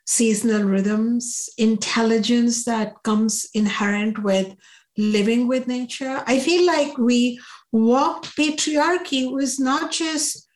[0.06, 4.54] seasonal rhythms intelligence that comes inherent with
[5.00, 6.22] living with nature.
[6.28, 7.40] I feel like we
[7.72, 10.48] what patriarchy was not just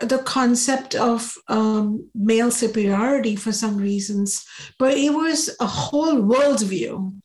[0.00, 4.44] the concept of um, male superiority for some reasons,
[4.78, 7.20] but it was a whole worldview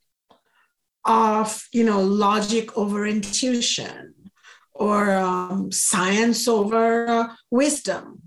[1.06, 4.14] of you know logic over intuition
[4.74, 8.22] or um, science over uh, wisdom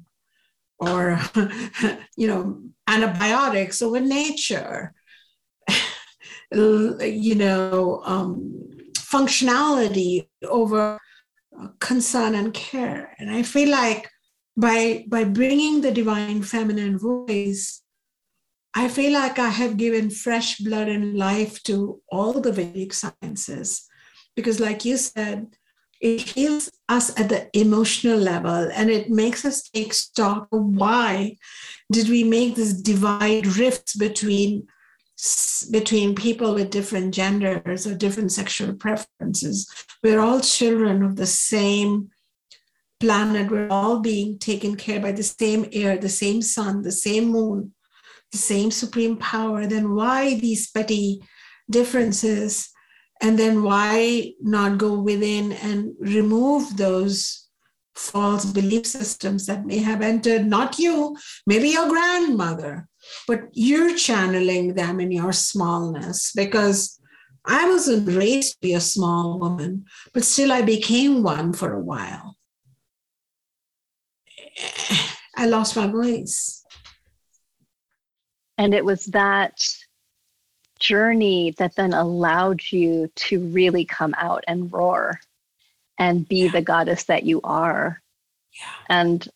[0.78, 1.18] or
[2.16, 4.92] you know antibiotics over nature.
[6.52, 8.62] You know um,
[8.94, 11.00] functionality over
[11.80, 13.14] concern and care.
[13.18, 14.10] And I feel like
[14.56, 17.82] by by bringing the divine feminine voice,
[18.74, 23.86] I feel like I have given fresh blood and life to all the Vedic sciences.
[24.34, 25.56] Because, like you said,
[26.00, 31.36] it heals us at the emotional level and it makes us take stock of why
[31.90, 34.66] did we make this divide rifts between
[35.70, 39.68] between people with different genders or different sexual preferences.
[40.02, 42.10] We're all children of the same
[43.00, 43.50] planet.
[43.50, 47.74] We're all being taken care by the same air, the same sun, the same moon,
[48.32, 49.66] the same supreme power.
[49.66, 51.22] Then why these petty
[51.70, 52.68] differences?
[53.22, 57.48] And then why not go within and remove those
[57.94, 62.86] false belief systems that may have entered not you, maybe your grandmother,
[63.26, 67.00] but you're channeling them in your smallness because
[67.44, 71.80] I wasn't raised to be a small woman, but still I became one for a
[71.80, 72.36] while.
[75.36, 76.64] I lost my voice.
[78.58, 79.68] And it was that
[80.78, 85.20] journey that then allowed you to really come out and roar
[85.98, 86.52] and be yeah.
[86.52, 88.02] the goddess that you are.
[88.58, 88.86] Yeah.
[88.88, 89.28] And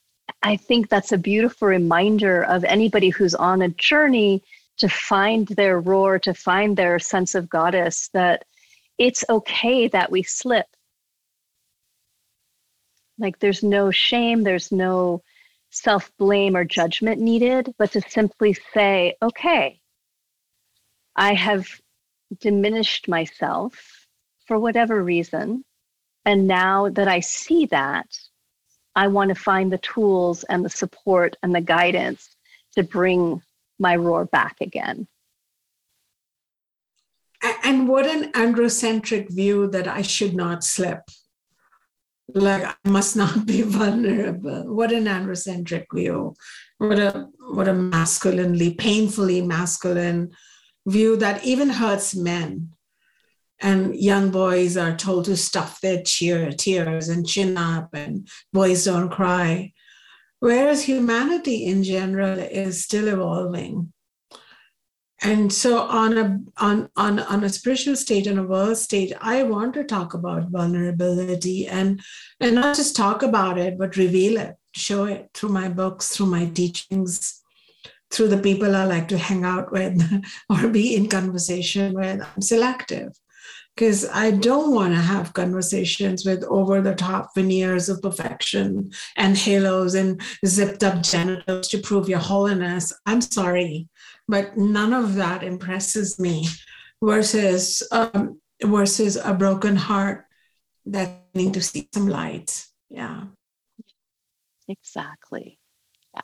[0.42, 4.42] I think that's a beautiful reminder of anybody who's on a journey
[4.78, 8.44] to find their roar, to find their sense of goddess, that
[8.96, 10.66] it's okay that we slip.
[13.18, 15.22] Like there's no shame, there's no
[15.70, 19.80] self blame or judgment needed, but to simply say, okay,
[21.16, 21.68] I have
[22.40, 24.06] diminished myself
[24.46, 25.64] for whatever reason.
[26.24, 28.06] And now that I see that,
[28.96, 32.36] I want to find the tools and the support and the guidance
[32.74, 33.42] to bring
[33.78, 35.06] my roar back again.
[37.64, 41.00] And what an androcentric view that I should not slip.
[42.34, 44.64] Like I must not be vulnerable.
[44.74, 46.34] What an androcentric view.
[46.78, 50.30] What a what a masculinely, painfully masculine
[50.86, 52.72] view that even hurts men
[53.60, 58.84] and young boys are told to stuff their cheer, tears and chin up and boys
[58.84, 59.72] don't cry.
[60.38, 63.92] Whereas humanity in general is still evolving.
[65.22, 69.42] And so on a on, on on a spiritual stage on a world stage i
[69.42, 72.00] want to talk about vulnerability and
[72.40, 76.24] and not just talk about it but reveal it show it through my books through
[76.24, 77.42] my teachings
[78.10, 80.00] through the people i like to hang out with
[80.48, 82.22] or be in conversation with.
[82.22, 83.12] I'm selective
[83.74, 89.36] because I don't want to have conversations with over the top veneers of perfection and
[89.36, 92.92] halos and zipped up genitals to prove your holiness.
[93.06, 93.88] I'm sorry,
[94.28, 96.46] but none of that impresses me
[97.02, 100.26] versus um, versus a broken heart
[100.86, 102.66] that need to see some light.
[102.90, 103.24] Yeah.
[104.68, 105.58] Exactly.
[106.14, 106.20] Yeah.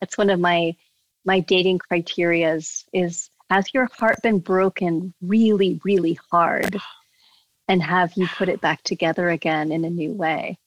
[0.00, 0.76] That's one of my
[1.24, 6.78] my dating criterias is has your heart been broken really, really hard?
[7.68, 10.58] And have you put it back together again in a new way?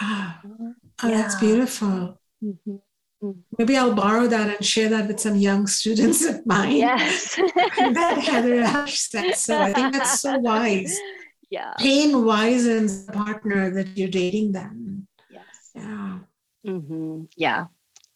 [0.00, 1.16] Ah, oh, yeah.
[1.16, 2.18] that's beautiful.
[2.42, 2.76] Mm-hmm.
[3.22, 3.40] Mm-hmm.
[3.58, 6.76] Maybe I'll borrow that and share that with some young students of mine.
[6.76, 7.36] Yes.
[7.76, 9.58] that Heather Ash said so.
[9.58, 10.98] I think that's so wise.
[11.48, 11.72] Yeah.
[11.78, 15.06] Pain wisens the partner that you're dating them.
[15.30, 15.44] Yes.
[15.74, 16.18] Yeah.
[16.66, 17.22] Mm-hmm.
[17.36, 17.66] Yeah.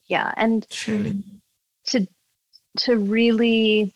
[0.06, 0.34] Yeah.
[0.36, 1.22] And truly
[1.86, 2.06] to
[2.78, 3.94] to really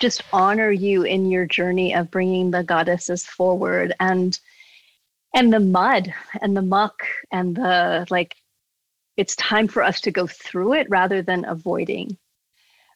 [0.00, 4.38] just honor you in your journey of bringing the goddesses forward and
[5.34, 7.02] and the mud and the muck
[7.32, 8.34] and the like
[9.16, 12.16] it's time for us to go through it rather than avoiding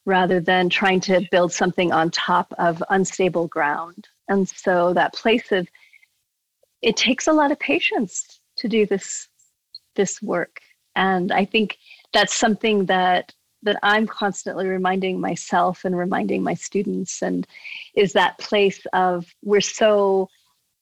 [0.04, 4.08] rather than trying to build something on top of unstable ground.
[4.28, 5.68] And so that place of
[6.80, 9.28] it takes a lot of patience to do this
[9.94, 10.58] this work.
[10.96, 11.78] And i think
[12.12, 13.32] that's something that
[13.62, 17.46] that I'm constantly reminding myself and reminding my students and
[17.94, 20.28] is that place of we're so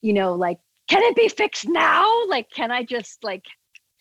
[0.03, 0.59] you know like
[0.89, 2.27] can it be fixed now?
[2.27, 3.45] Like can I just like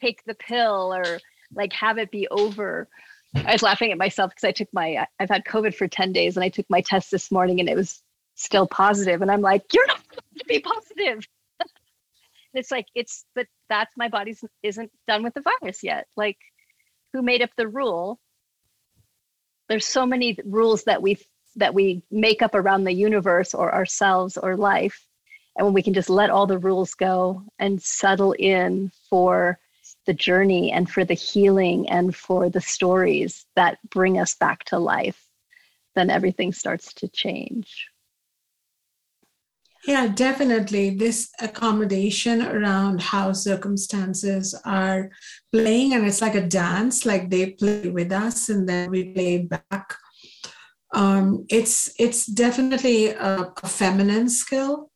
[0.02, 1.20] take the pill or
[1.54, 2.88] like have it be over?
[3.36, 6.36] I was laughing at myself because I took my I've had covid for 10 days
[6.36, 8.02] and I took my test this morning and it was
[8.34, 11.28] still positive and I'm like you're not supposed to be positive.
[12.56, 16.08] It's like it's but that's my body isn't done with the virus yet.
[16.18, 16.38] Like
[17.14, 18.20] who made up the rule
[19.70, 21.18] there's so many rules that we
[21.56, 25.06] that we make up around the universe or ourselves or life.
[25.56, 29.60] And when we can just let all the rules go and settle in for
[30.06, 34.80] the journey and for the healing and for the stories that bring us back to
[34.80, 35.30] life
[35.96, 37.89] then everything starts to change
[39.86, 40.92] yeah, definitely.
[40.92, 45.10] This accommodation around how circumstances are
[45.52, 49.38] playing, and it's like a dance, like they play with us and then we play
[49.40, 49.96] back.
[50.94, 54.92] Um, it's it's definitely a, a feminine skill.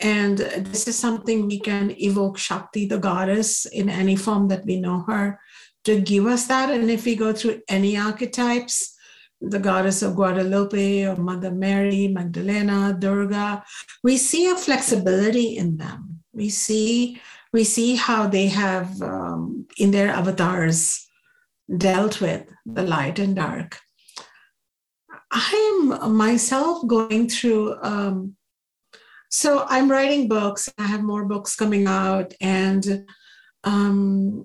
[0.00, 4.80] And this is something we can evoke Shakti, the goddess, in any form that we
[4.80, 5.38] know her,
[5.84, 6.70] to give us that.
[6.70, 8.96] And if we go through any archetypes,
[9.42, 13.64] the goddess of Guadalupe or Mother Mary, Magdalena, Durga,
[14.02, 16.20] we see a flexibility in them.
[16.32, 17.20] We see
[17.52, 21.06] we see how they have um, in their avatars
[21.76, 23.78] dealt with the light and dark.
[25.30, 27.76] I'm myself going through.
[27.82, 28.36] Um,
[29.30, 30.70] so I'm writing books.
[30.78, 33.06] I have more books coming out, and
[33.64, 34.44] um,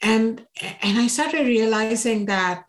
[0.00, 0.44] and
[0.82, 2.64] and I started realizing that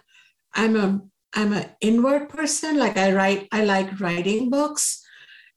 [0.54, 1.02] I'm a
[1.34, 2.78] I'm an inward person.
[2.78, 5.04] Like I write, I like writing books.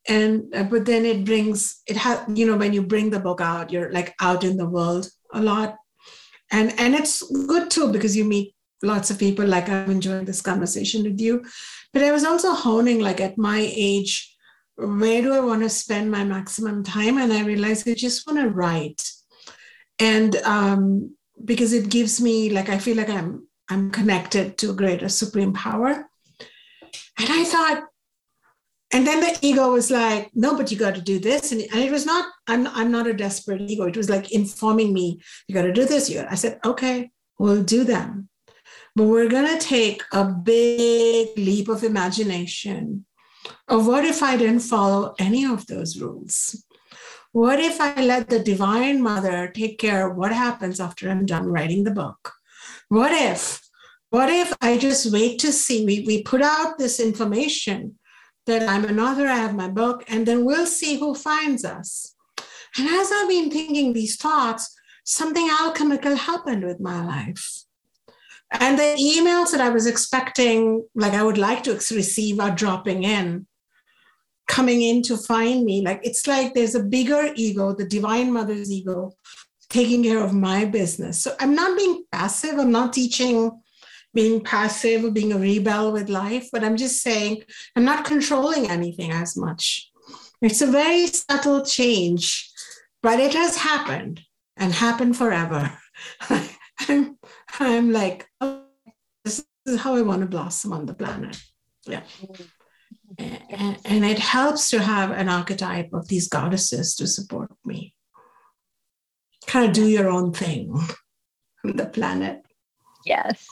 [0.08, 3.40] And uh, but then it brings it has you know when you bring the book
[3.40, 5.76] out, you're like out in the world a lot,
[6.50, 8.52] and and it's good too because you meet
[8.82, 9.46] lots of people.
[9.46, 11.44] Like I'm enjoying this conversation with you,
[11.92, 14.36] but I was also honing like at my age,
[14.74, 17.18] where do I want to spend my maximum time?
[17.18, 19.08] And I realized I just want to write,
[20.00, 21.14] and um,
[21.44, 25.52] because it gives me like I feel like I'm I'm connected to a greater supreme
[25.52, 26.08] power.
[27.18, 27.84] And I thought,
[28.92, 31.52] and then the ego was like, no, but you got to do this.
[31.52, 33.84] And, and it was not, I'm, I'm not a desperate ego.
[33.84, 36.10] It was like informing me, you got to do this.
[36.10, 38.28] You I said, okay, we'll do them.
[38.94, 43.06] But we're going to take a big leap of imagination
[43.68, 46.62] of what if I didn't follow any of those rules?
[47.32, 51.46] What if I let the Divine Mother take care of what happens after I'm done
[51.46, 52.34] writing the book?
[52.92, 53.58] What if?
[54.10, 55.86] What if I just wait to see?
[55.86, 57.98] We, we put out this information
[58.44, 62.14] that I'm an author, I have my book, and then we'll see who finds us.
[62.76, 67.64] And as I've been thinking these thoughts, something alchemical happened with my life.
[68.60, 73.04] And the emails that I was expecting, like I would like to receive, are dropping
[73.04, 73.46] in,
[74.48, 75.80] coming in to find me.
[75.80, 79.12] Like it's like there's a bigger ego, the Divine Mother's ego,
[79.72, 81.22] taking care of my business.
[81.22, 82.58] So I'm not being passive.
[82.58, 83.50] I'm not teaching
[84.14, 87.44] being passive or being a rebel with life, but I'm just saying
[87.74, 89.90] I'm not controlling anything as much.
[90.42, 92.50] It's a very subtle change,
[93.02, 94.20] but it has happened
[94.58, 95.72] and happened forever.
[96.88, 97.16] I'm,
[97.58, 98.64] I'm like, oh,
[99.24, 101.40] this is how I want to blossom on the planet.
[101.86, 102.02] Yeah.
[103.18, 107.94] And, and it helps to have an archetype of these goddesses to support me.
[109.46, 110.78] Kind of do your own thing
[111.64, 112.42] on the planet.
[113.04, 113.46] Yes.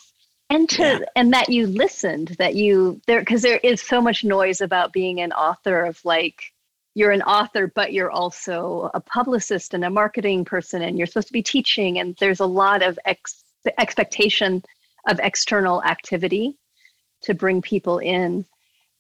[0.48, 0.98] And to yeah.
[1.14, 5.20] and that you listened, that you there because there is so much noise about being
[5.20, 6.52] an author of like
[6.94, 11.28] you're an author, but you're also a publicist and a marketing person, and you're supposed
[11.28, 11.98] to be teaching.
[11.98, 13.44] And there's a lot of ex-
[13.78, 14.62] expectation
[15.08, 16.58] of external activity
[17.22, 18.44] to bring people in.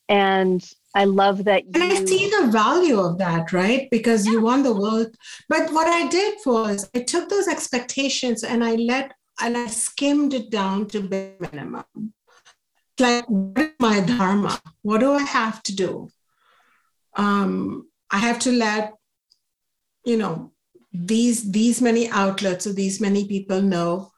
[0.08, 0.64] And
[0.94, 1.70] I love that you.
[1.74, 3.88] And I see the value of that, right?
[3.90, 4.32] Because yeah.
[4.32, 5.14] you want the world.
[5.48, 10.34] But what I did was I took those expectations and I let and I skimmed
[10.34, 11.84] it down to bare minimum.
[12.98, 14.60] Like, what is my dharma?
[14.82, 16.10] What do I have to do?
[17.14, 18.94] um, I have to let,
[20.04, 20.52] you know,
[20.92, 24.10] these these many outlets or these many people know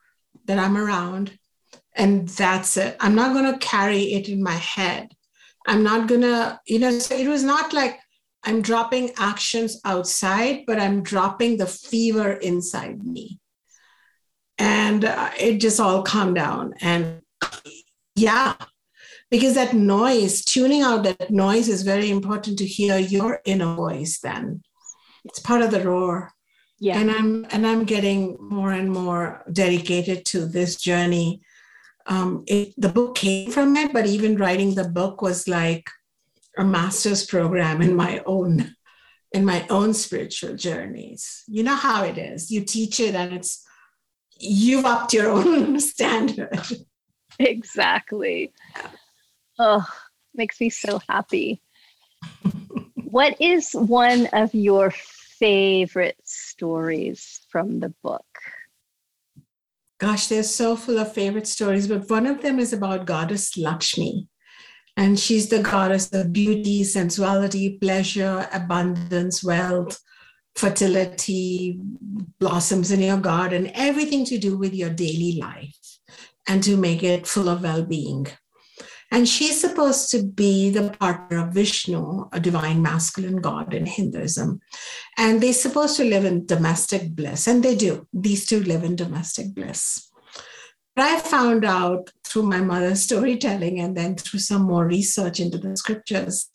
[0.47, 1.39] that I'm around,
[1.95, 2.97] and that's it.
[3.01, 5.15] I'm not going to carry it in my head.
[5.67, 8.01] I'm not to, you know, so it was not like
[8.45, 13.39] I'm dropping actions outside, but I'm dropping the fever inside me.
[14.59, 16.75] And uh, it just all calmed down.
[16.81, 17.23] And
[18.15, 18.55] yeah,
[19.31, 24.19] because that noise, tuning out that noise is very important to hear your inner voice
[24.21, 24.63] then.
[25.25, 26.33] It's part of the roar.
[26.79, 26.99] Yeah.
[26.99, 31.43] And I'm and I'm getting more and more dedicated to this journey.
[32.07, 35.89] Um, it, the book came from it, but even writing the book was like
[36.59, 38.75] a master's program in my own
[39.33, 41.43] in my own spiritual journeys.
[41.49, 42.51] You know how it is.
[42.51, 43.65] You teach it and it's
[44.39, 46.61] you've upped your own standard.
[47.39, 48.53] Exactly.
[49.59, 49.87] Oh,
[50.35, 51.63] makes me so happy.
[52.95, 58.32] what is one of your favorite stories from the book?
[60.03, 64.27] Gosh, they're so full of favorite stories, but one of them is about goddess Lakshmi.
[64.97, 70.01] And she's the goddess of beauty, sensuality, pleasure, abundance, wealth,
[70.57, 71.79] fertility,
[72.41, 75.99] blossoms in your garden, everything to do with your daily life
[76.49, 78.27] and to make it full of well being.
[79.13, 84.59] And she's supposed to be the partner of Vishnu, a divine masculine god in Hinduism.
[85.19, 87.47] And they're supposed to live in domestic bliss.
[87.47, 88.09] And they do.
[88.15, 90.11] These two live in domestic bliss.
[90.97, 95.59] But I found out through my mother's storytelling and then through some more research into
[95.59, 96.49] the scriptures,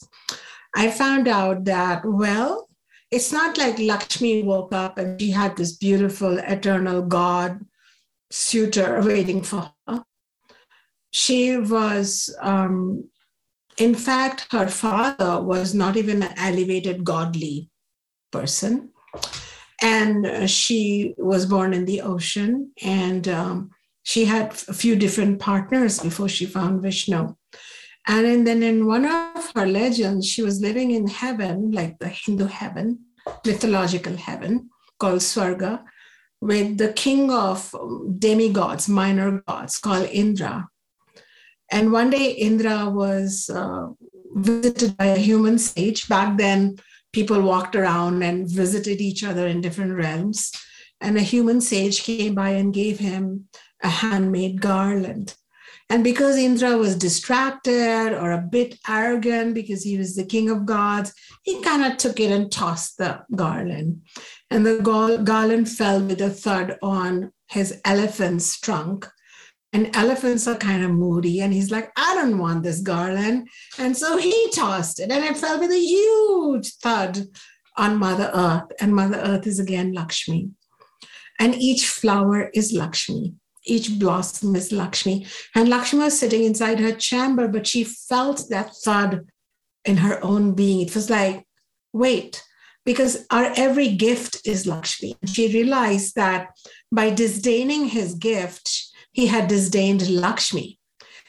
[0.75, 2.69] I found out that, well,
[3.11, 7.63] it's not like Lakshmi woke up and she had this beautiful eternal God
[8.31, 10.03] suitor waiting for her
[11.17, 13.09] she was, um,
[13.79, 17.71] in fact, her father was not even an elevated godly
[18.31, 18.91] person.
[19.81, 23.71] And she was born in the ocean, and um,
[24.03, 27.35] she had a few different partners before she found Vishnu.
[28.07, 32.45] And then in one of her legends, she was living in heaven, like the Hindu
[32.45, 32.99] heaven,
[33.43, 35.83] mythological heaven called Swarga,
[36.41, 37.73] with the king of
[38.19, 40.67] demigods, minor gods called Indra.
[41.71, 43.87] And one day, Indra was uh,
[44.35, 46.07] visited by a human sage.
[46.07, 46.77] Back then,
[47.13, 50.51] people walked around and visited each other in different realms.
[51.01, 53.47] And a human sage came by and gave him
[53.83, 55.35] a handmade garland.
[55.89, 60.65] And because Indra was distracted or a bit arrogant because he was the king of
[60.65, 61.13] gods,
[61.43, 64.01] he kind of took it and tossed the garland.
[64.49, 64.79] And the
[65.23, 69.07] garland fell with a thud on his elephant's trunk
[69.73, 71.41] and elephants are kind of moody.
[71.41, 73.49] And he's like, I don't want this garland.
[73.77, 77.27] And so he tossed it, and it fell with a huge thud
[77.77, 78.71] on Mother Earth.
[78.79, 80.49] And Mother Earth is again Lakshmi.
[81.39, 83.35] And each flower is Lakshmi.
[83.65, 85.27] Each blossom is Lakshmi.
[85.53, 89.27] And Lakshmi was sitting inside her chamber, but she felt that thud
[89.85, 90.81] in her own being.
[90.81, 91.45] It was like,
[91.93, 92.43] wait,
[92.85, 95.17] because our every gift is Lakshmi.
[95.21, 96.49] And She realized that
[96.91, 98.86] by disdaining his gift,
[99.17, 100.77] he had disdained Lakshmi.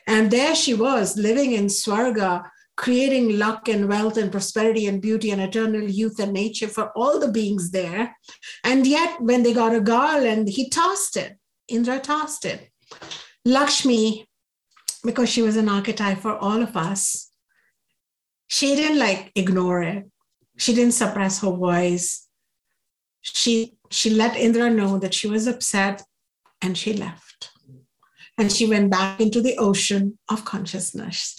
[0.07, 2.43] And there she was living in Swarga,
[2.77, 7.19] creating luck and wealth and prosperity and beauty and eternal youth and nature for all
[7.19, 8.15] the beings there.
[8.63, 11.39] And yet, when they got a garland, he tossed it.
[11.67, 12.69] Indra tossed it.
[13.47, 14.29] Lakshmi,
[15.03, 17.31] because she was an archetype for all of us,
[18.49, 20.05] she didn't like ignore it.
[20.59, 22.27] She didn't suppress her voice.
[23.23, 26.03] She she let Indra know that she was upset
[26.61, 27.28] and she left
[28.39, 31.37] and she went back into the ocean of consciousness.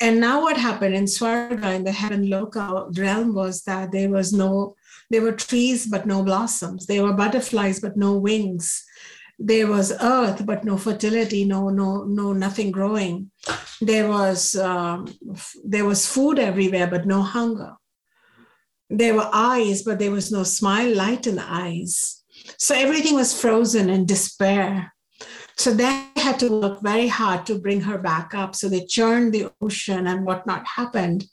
[0.00, 4.32] And now what happened in Swarga, in the heaven local realm, was that there was
[4.32, 4.74] no,
[5.10, 6.86] there were trees but no blossoms.
[6.86, 8.84] There were butterflies but no wings.
[9.38, 13.30] there was earth but no fertility no no no nothing growing
[13.80, 15.06] there was um,
[15.64, 17.72] there was food everywhere but no hunger
[18.88, 22.22] there were eyes but there was no smile light in the eyes
[22.58, 24.92] so everything was frozen in despair
[25.56, 29.32] so they had to work very hard to bring her back up so they churned
[29.32, 31.26] the ocean and whatnot happened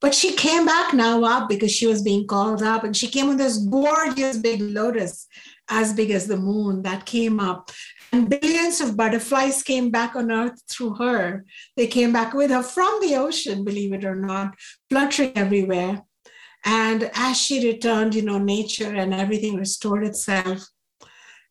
[0.00, 3.28] but she came back now up because she was being called up and she came
[3.28, 5.26] with this gorgeous big lotus
[5.68, 7.70] as big as the moon that came up.
[8.12, 11.44] And billions of butterflies came back on earth through her.
[11.76, 14.54] They came back with her from the ocean, believe it or not,
[14.88, 16.02] fluttering everywhere.
[16.64, 20.64] And as she returned, you know, nature and everything restored itself.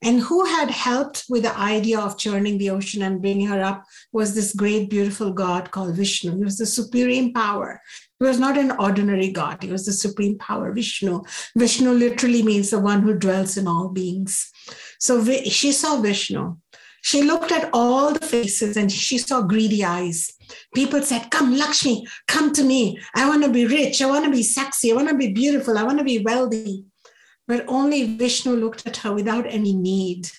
[0.04, 3.84] And who had helped with the idea of churning the ocean and bringing her up
[4.12, 6.38] was this great, beautiful God called Vishnu.
[6.38, 7.82] He was the supreme power.
[8.20, 11.22] He was not an ordinary God, he was the supreme power, Vishnu.
[11.56, 14.52] Vishnu literally means the one who dwells in all beings.
[15.00, 16.58] So she saw Vishnu.
[17.02, 20.32] She looked at all the faces and she saw greedy eyes.
[20.76, 23.00] People said, Come, Lakshmi, come to me.
[23.16, 24.02] I want to be rich.
[24.02, 24.92] I want to be sexy.
[24.92, 25.78] I want to be beautiful.
[25.78, 26.86] I want to be wealthy.
[27.48, 30.30] But only Vishnu looked at her without any need,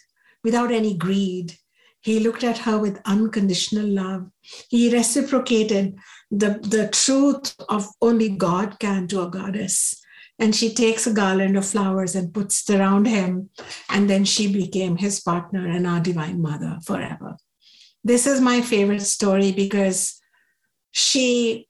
[0.44, 1.56] without any greed.
[2.00, 4.30] He looked at her with unconditional love.
[4.68, 5.98] He reciprocated
[6.30, 10.00] the, the truth of only God can to a goddess.
[10.38, 13.50] And she takes a garland of flowers and puts it around him.
[13.88, 17.36] And then she became his partner and our divine mother forever.
[18.04, 20.20] This is my favorite story because
[20.92, 21.68] she,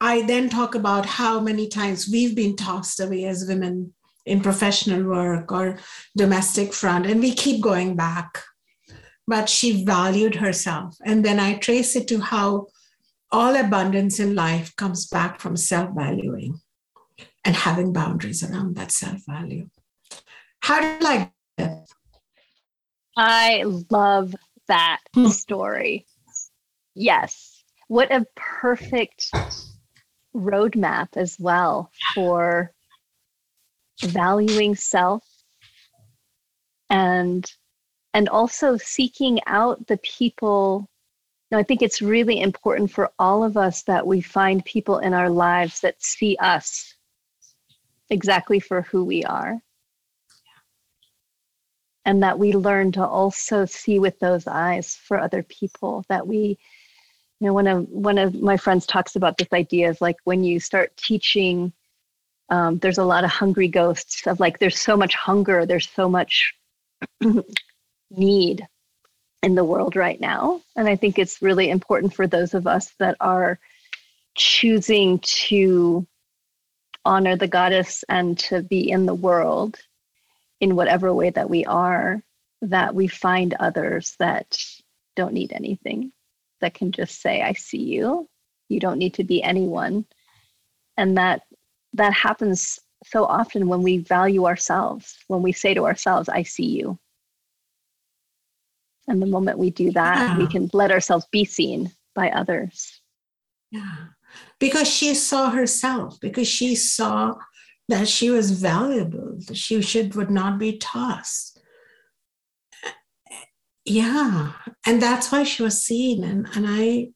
[0.00, 3.92] I then talk about how many times we've been tossed away as women
[4.26, 5.78] in professional work or
[6.16, 8.42] domestic front, and we keep going back.
[9.26, 10.96] But she valued herself.
[11.04, 12.66] And then I trace it to how
[13.30, 16.60] all abundance in life comes back from self valuing
[17.44, 19.68] and having boundaries around that self value.
[20.60, 21.86] How do you like that?
[23.16, 24.34] I love
[24.68, 25.28] that hmm.
[25.28, 26.06] story.
[26.94, 27.62] Yes.
[27.88, 29.30] What a perfect
[30.34, 32.72] roadmap as well for
[34.00, 35.24] valuing self
[36.88, 37.52] and
[38.12, 40.90] and also seeking out the people
[41.50, 45.12] no, I think it's really important for all of us that we find people in
[45.12, 46.94] our lives that see us
[48.08, 49.60] exactly for who we are.
[52.04, 56.04] And that we learn to also see with those eyes for other people.
[56.08, 56.58] That we,
[57.40, 60.42] you know, one of one of my friends talks about this idea of like when
[60.42, 61.72] you start teaching,
[62.50, 66.08] um, there's a lot of hungry ghosts of like there's so much hunger, there's so
[66.08, 66.52] much
[68.10, 68.66] need
[69.42, 70.60] in the world right now.
[70.76, 73.58] And I think it's really important for those of us that are
[74.34, 76.06] choosing to
[77.04, 79.78] honor the goddess and to be in the world
[80.60, 82.22] in whatever way that we are,
[82.62, 84.58] that we find others that
[85.16, 86.12] don't need anything,
[86.60, 88.28] that can just say, I see you.
[88.68, 90.04] You don't need to be anyone.
[90.96, 91.42] And that
[91.94, 96.66] that happens so often when we value ourselves, when we say to ourselves, I see
[96.66, 96.98] you.
[99.08, 100.38] And the moment we do that, yeah.
[100.38, 103.00] we can let ourselves be seen by others.
[103.70, 103.96] Yeah.
[104.58, 107.34] Because she saw herself, because she saw
[107.88, 111.60] that she was valuable, that she should would not be tossed.
[113.84, 114.52] Yeah.
[114.86, 116.22] And that's why she was seen.
[116.22, 117.08] And, and I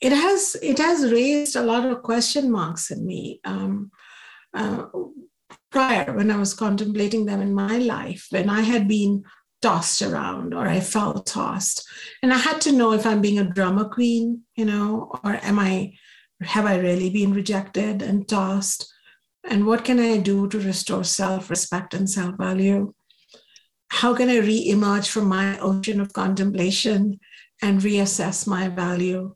[0.00, 3.40] it has it has raised a lot of question marks in me.
[3.44, 3.90] Um,
[4.54, 4.86] uh,
[5.70, 9.24] prior when I was contemplating them in my life, when I had been
[9.62, 11.86] tossed around or I felt tossed.
[12.22, 15.58] And I had to know if I'm being a drama queen, you know, or am
[15.58, 15.94] I,
[16.42, 18.92] have I really been rejected and tossed?
[19.44, 22.94] And what can I do to restore self respect and self value?
[23.88, 27.18] How can I re emerge from my ocean of contemplation
[27.62, 29.34] and reassess my value?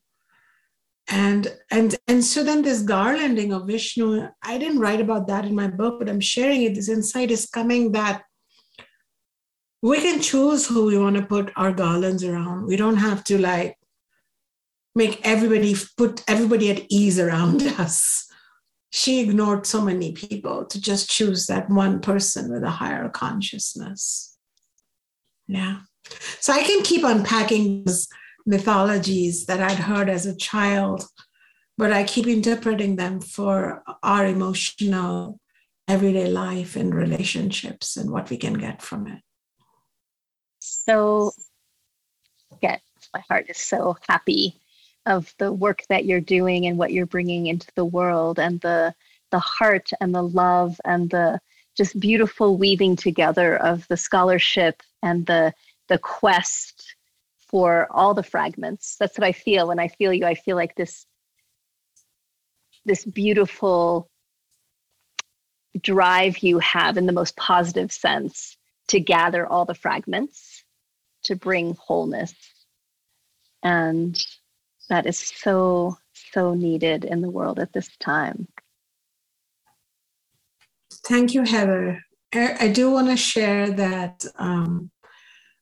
[1.09, 5.55] And, and and so then this garlanding of Vishnu, I didn't write about that in
[5.55, 6.75] my book, but I'm sharing it.
[6.75, 8.25] This insight is coming that
[9.83, 12.65] we can choose who we want to put our garlands around.
[12.65, 13.77] We don't have to like
[14.95, 18.27] make everybody put everybody at ease around us.
[18.91, 24.39] She ignored so many people to just choose that one person with a higher consciousness.
[25.47, 25.81] Yeah.
[26.41, 28.09] So I can keep unpacking those
[28.47, 31.07] mythologies that I'd heard as a child,
[31.79, 35.41] but I keep interpreting them for our emotional
[35.89, 39.21] everyday life and relationships and what we can get from it.
[40.61, 41.33] So
[42.53, 42.81] again,
[43.13, 44.61] my heart is so happy
[45.07, 48.95] of the work that you're doing and what you're bringing into the world and the
[49.31, 51.41] the heart and the love and the
[51.77, 55.53] just beautiful weaving together of the scholarship and the
[55.89, 56.74] the quest
[57.55, 58.97] for all the fragments.
[58.99, 60.27] That's what I feel when I feel you.
[60.27, 61.07] I feel like this
[62.85, 64.11] this beautiful
[65.81, 68.57] drive you have in the most positive sense
[68.89, 70.65] to gather all the fragments
[71.23, 72.35] to bring wholeness
[73.63, 74.19] and
[74.89, 75.97] that is so
[76.33, 78.49] so needed in the world at this time
[81.07, 82.01] thank you heather
[82.35, 84.91] i do want to share that um,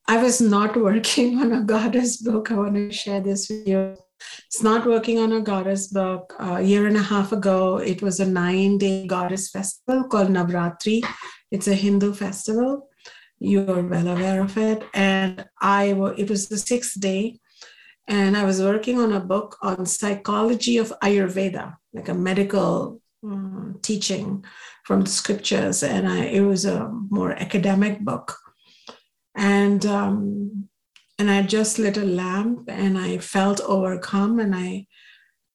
[0.09, 3.97] i was not working on a goddess book i want to share this with you
[4.47, 6.35] it's not working on a goddess book.
[6.39, 11.03] A year and a half ago, it was a nine day goddess festival called Navratri.
[11.51, 12.89] It's a Hindu festival.
[13.39, 14.85] You're well aware of it.
[14.95, 15.87] And I,
[16.17, 17.41] it was the sixth day,
[18.07, 23.79] and I was working on a book on psychology of Ayurveda, like a medical um,
[23.83, 24.45] teaching
[24.85, 25.83] from the scriptures.
[25.83, 28.37] And I, it was a more academic book.
[29.35, 30.68] And um,
[31.18, 34.87] and I just lit a lamp and I felt overcome and I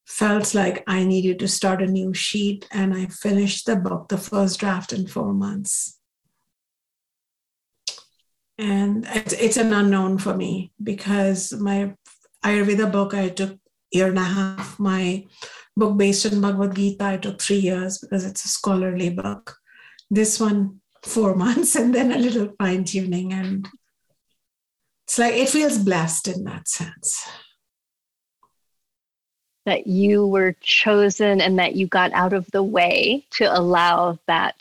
[0.06, 4.16] felt like I needed to start a new sheet and I finished the book, the
[4.16, 5.98] first draft in four months.
[8.56, 11.94] And it's, it's an unknown for me because my
[12.44, 13.58] Ayurveda book I took
[13.92, 14.78] year and a half.
[14.78, 15.26] My
[15.76, 19.56] book based on Bhagavad Gita I took three years because it's a scholarly book.
[20.10, 23.68] This one four months and then a little fine tuning and
[25.08, 27.26] it's like it feels blessed in that sense.
[29.64, 34.56] That you were chosen and that you got out of the way to allow that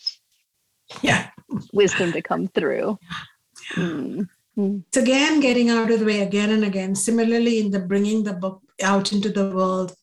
[1.02, 1.32] yeah.
[1.74, 2.98] wisdom to come through.
[3.76, 3.84] Yeah.
[3.84, 4.78] mm-hmm.
[4.88, 6.96] it's again getting out of the way again and again.
[6.96, 9.96] Similarly in the bringing the book out into the world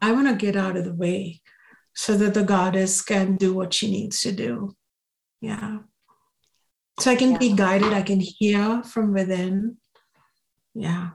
[0.00, 1.40] i want to get out of the way
[1.94, 4.76] so that the goddess can do what she needs to do.
[5.40, 5.78] Yeah
[6.98, 7.38] so i can yeah.
[7.38, 9.76] be guided i can hear from within
[10.74, 11.10] yeah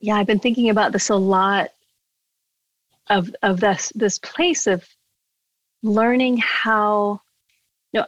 [0.00, 1.70] yeah i've been thinking about this a lot
[3.08, 4.86] of of this this place of
[5.82, 7.20] learning how
[7.92, 8.06] you know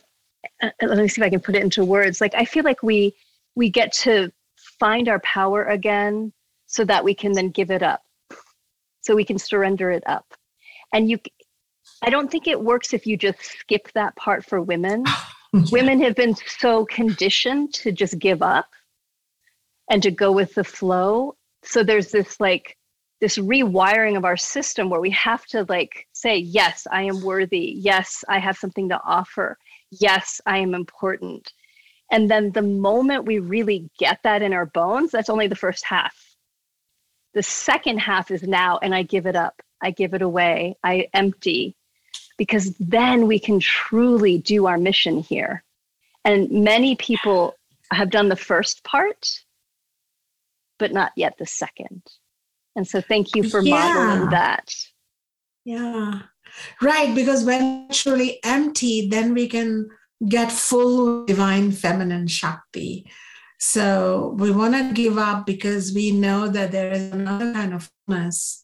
[0.62, 2.64] uh, uh, let me see if i can put it into words like i feel
[2.64, 3.14] like we
[3.54, 4.30] we get to
[4.78, 6.32] find our power again
[6.66, 8.02] so that we can then give it up
[9.00, 10.34] so we can surrender it up
[10.92, 11.18] and you
[12.02, 15.04] i don't think it works if you just skip that part for women.
[15.72, 18.66] women have been so conditioned to just give up
[19.90, 21.34] and to go with the flow.
[21.62, 22.76] So there's this like
[23.20, 27.74] this rewiring of our system where we have to like say, yes, I am worthy.
[27.76, 29.58] Yes, I have something to offer.
[29.90, 31.52] Yes, I am important.
[32.10, 35.84] And then the moment we really get that in our bones, that's only the first
[35.84, 36.16] half.
[37.34, 39.60] The second half is now, and I give it up.
[39.82, 40.76] I give it away.
[40.82, 41.76] I empty
[42.38, 45.62] because then we can truly do our mission here.
[46.24, 47.54] And many people
[47.92, 49.40] have done the first part
[50.78, 52.02] but not yet the second.
[52.76, 53.74] And so thank you for yeah.
[53.94, 54.72] modeling that.
[55.64, 56.22] Yeah.
[56.80, 57.14] Right.
[57.14, 59.88] Because when truly empty, then we can
[60.26, 63.10] get full divine feminine Shakti.
[63.58, 67.90] So we want to give up because we know that there is another kind of
[68.06, 68.62] fullness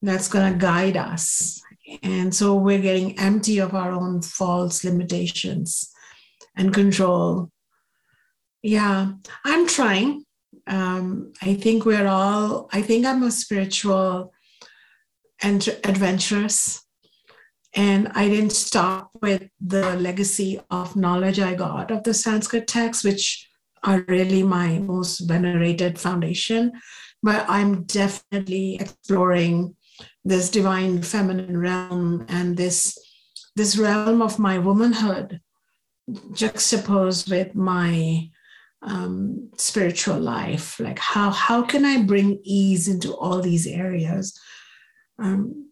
[0.00, 1.60] that's going to guide us.
[2.02, 5.90] And so we're getting empty of our own false limitations
[6.56, 7.50] and control.
[8.62, 9.12] Yeah,
[9.44, 10.24] I'm trying
[10.70, 14.32] um, I think we're all, I think I'm a spiritual
[15.42, 16.84] and adventurous.
[17.74, 23.04] And I didn't stop with the legacy of knowledge I got of the Sanskrit texts,
[23.04, 23.48] which
[23.84, 26.72] are really my most venerated foundation.
[27.22, 29.76] But I'm definitely exploring
[30.24, 32.98] this divine feminine realm and this,
[33.56, 35.40] this realm of my womanhood
[36.32, 38.28] juxtaposed with my
[38.82, 40.80] um, spiritual life.
[40.80, 44.38] Like how how can i bring ease into all these areas?
[45.18, 45.70] Um,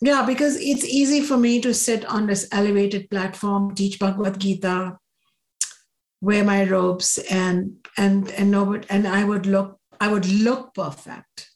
[0.00, 4.96] yeah because it's easy for me to sit on this elevated platform teach bhagavad gita
[6.20, 11.47] wear my robes and and and know and i would look i would look perfect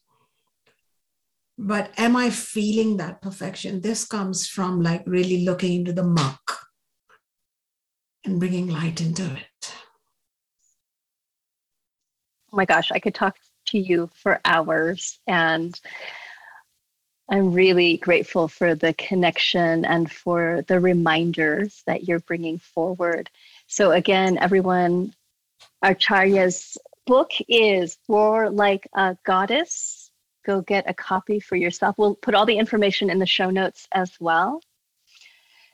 [1.66, 6.66] but am i feeling that perfection this comes from like really looking into the muck
[8.24, 9.74] and bringing light into it
[12.52, 13.36] oh my gosh, I could talk
[13.66, 15.18] to you for hours.
[15.26, 15.78] And
[17.30, 23.30] I'm really grateful for the connection and for the reminders that you're bringing forward.
[23.68, 25.14] So, again, everyone,
[25.82, 30.01] Acharya's book is Roar Like a Goddess.
[30.44, 31.96] Go get a copy for yourself.
[31.98, 34.60] We'll put all the information in the show notes as well.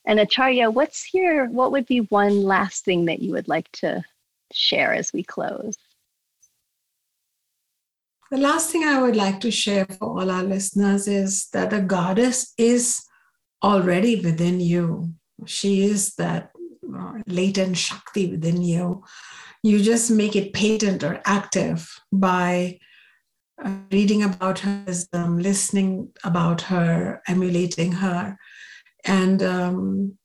[0.05, 4.03] And Acharya, what's your what would be one last thing that you would like to
[4.53, 5.77] share as we close?
[8.31, 11.81] The last thing I would like to share for all our listeners is that the
[11.81, 13.03] goddess is
[13.62, 15.14] already within you.
[15.47, 16.51] She is that
[16.95, 19.05] uh, latent Shakti within you.
[19.62, 22.79] You just make it patent or active by
[23.91, 28.39] reading about her wisdom, listening about her, emulating her,
[29.05, 30.19] and um,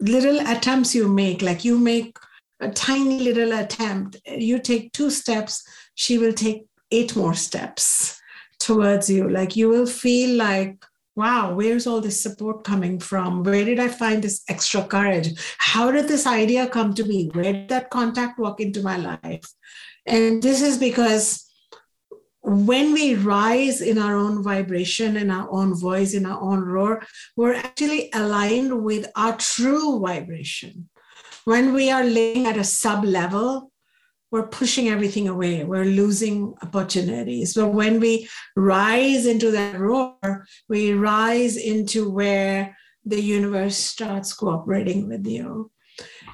[0.00, 2.16] little attempts you make, like you make
[2.60, 5.62] a tiny little attempt, you take two steps,
[5.94, 8.20] she will take eight more steps
[8.58, 9.28] towards you.
[9.28, 10.84] Like you will feel like,
[11.14, 13.42] wow, where's all this support coming from?
[13.42, 15.30] Where did I find this extra courage?
[15.58, 17.30] How did this idea come to me?
[17.32, 19.44] Where did that contact walk into my life?
[20.06, 21.47] And this is because
[22.48, 27.02] when we rise in our own vibration, in our own voice, in our own roar,
[27.36, 30.88] we're actually aligned with our true vibration.
[31.44, 33.70] When we are living at a sub level,
[34.30, 35.64] we're pushing everything away.
[35.64, 37.54] We're losing opportunities.
[37.54, 45.08] But when we rise into that roar, we rise into where the universe starts cooperating
[45.08, 45.70] with you.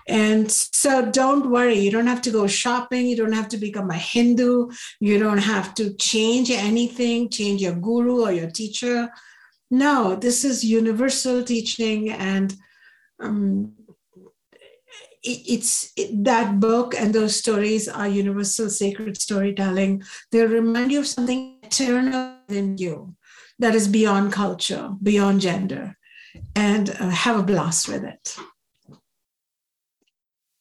[0.07, 3.91] And so don't worry, you don't have to go shopping, you don't have to become
[3.91, 9.09] a Hindu, you don't have to change anything, change your guru or your teacher.
[9.71, 12.55] No, this is universal teaching and
[13.19, 13.73] um,
[15.25, 20.03] it's it, that book and those stories are universal sacred storytelling.
[20.31, 23.17] They remind you of something eternal in you
[23.59, 25.97] that is beyond culture, beyond gender,
[26.55, 28.37] and uh, have a blast with it.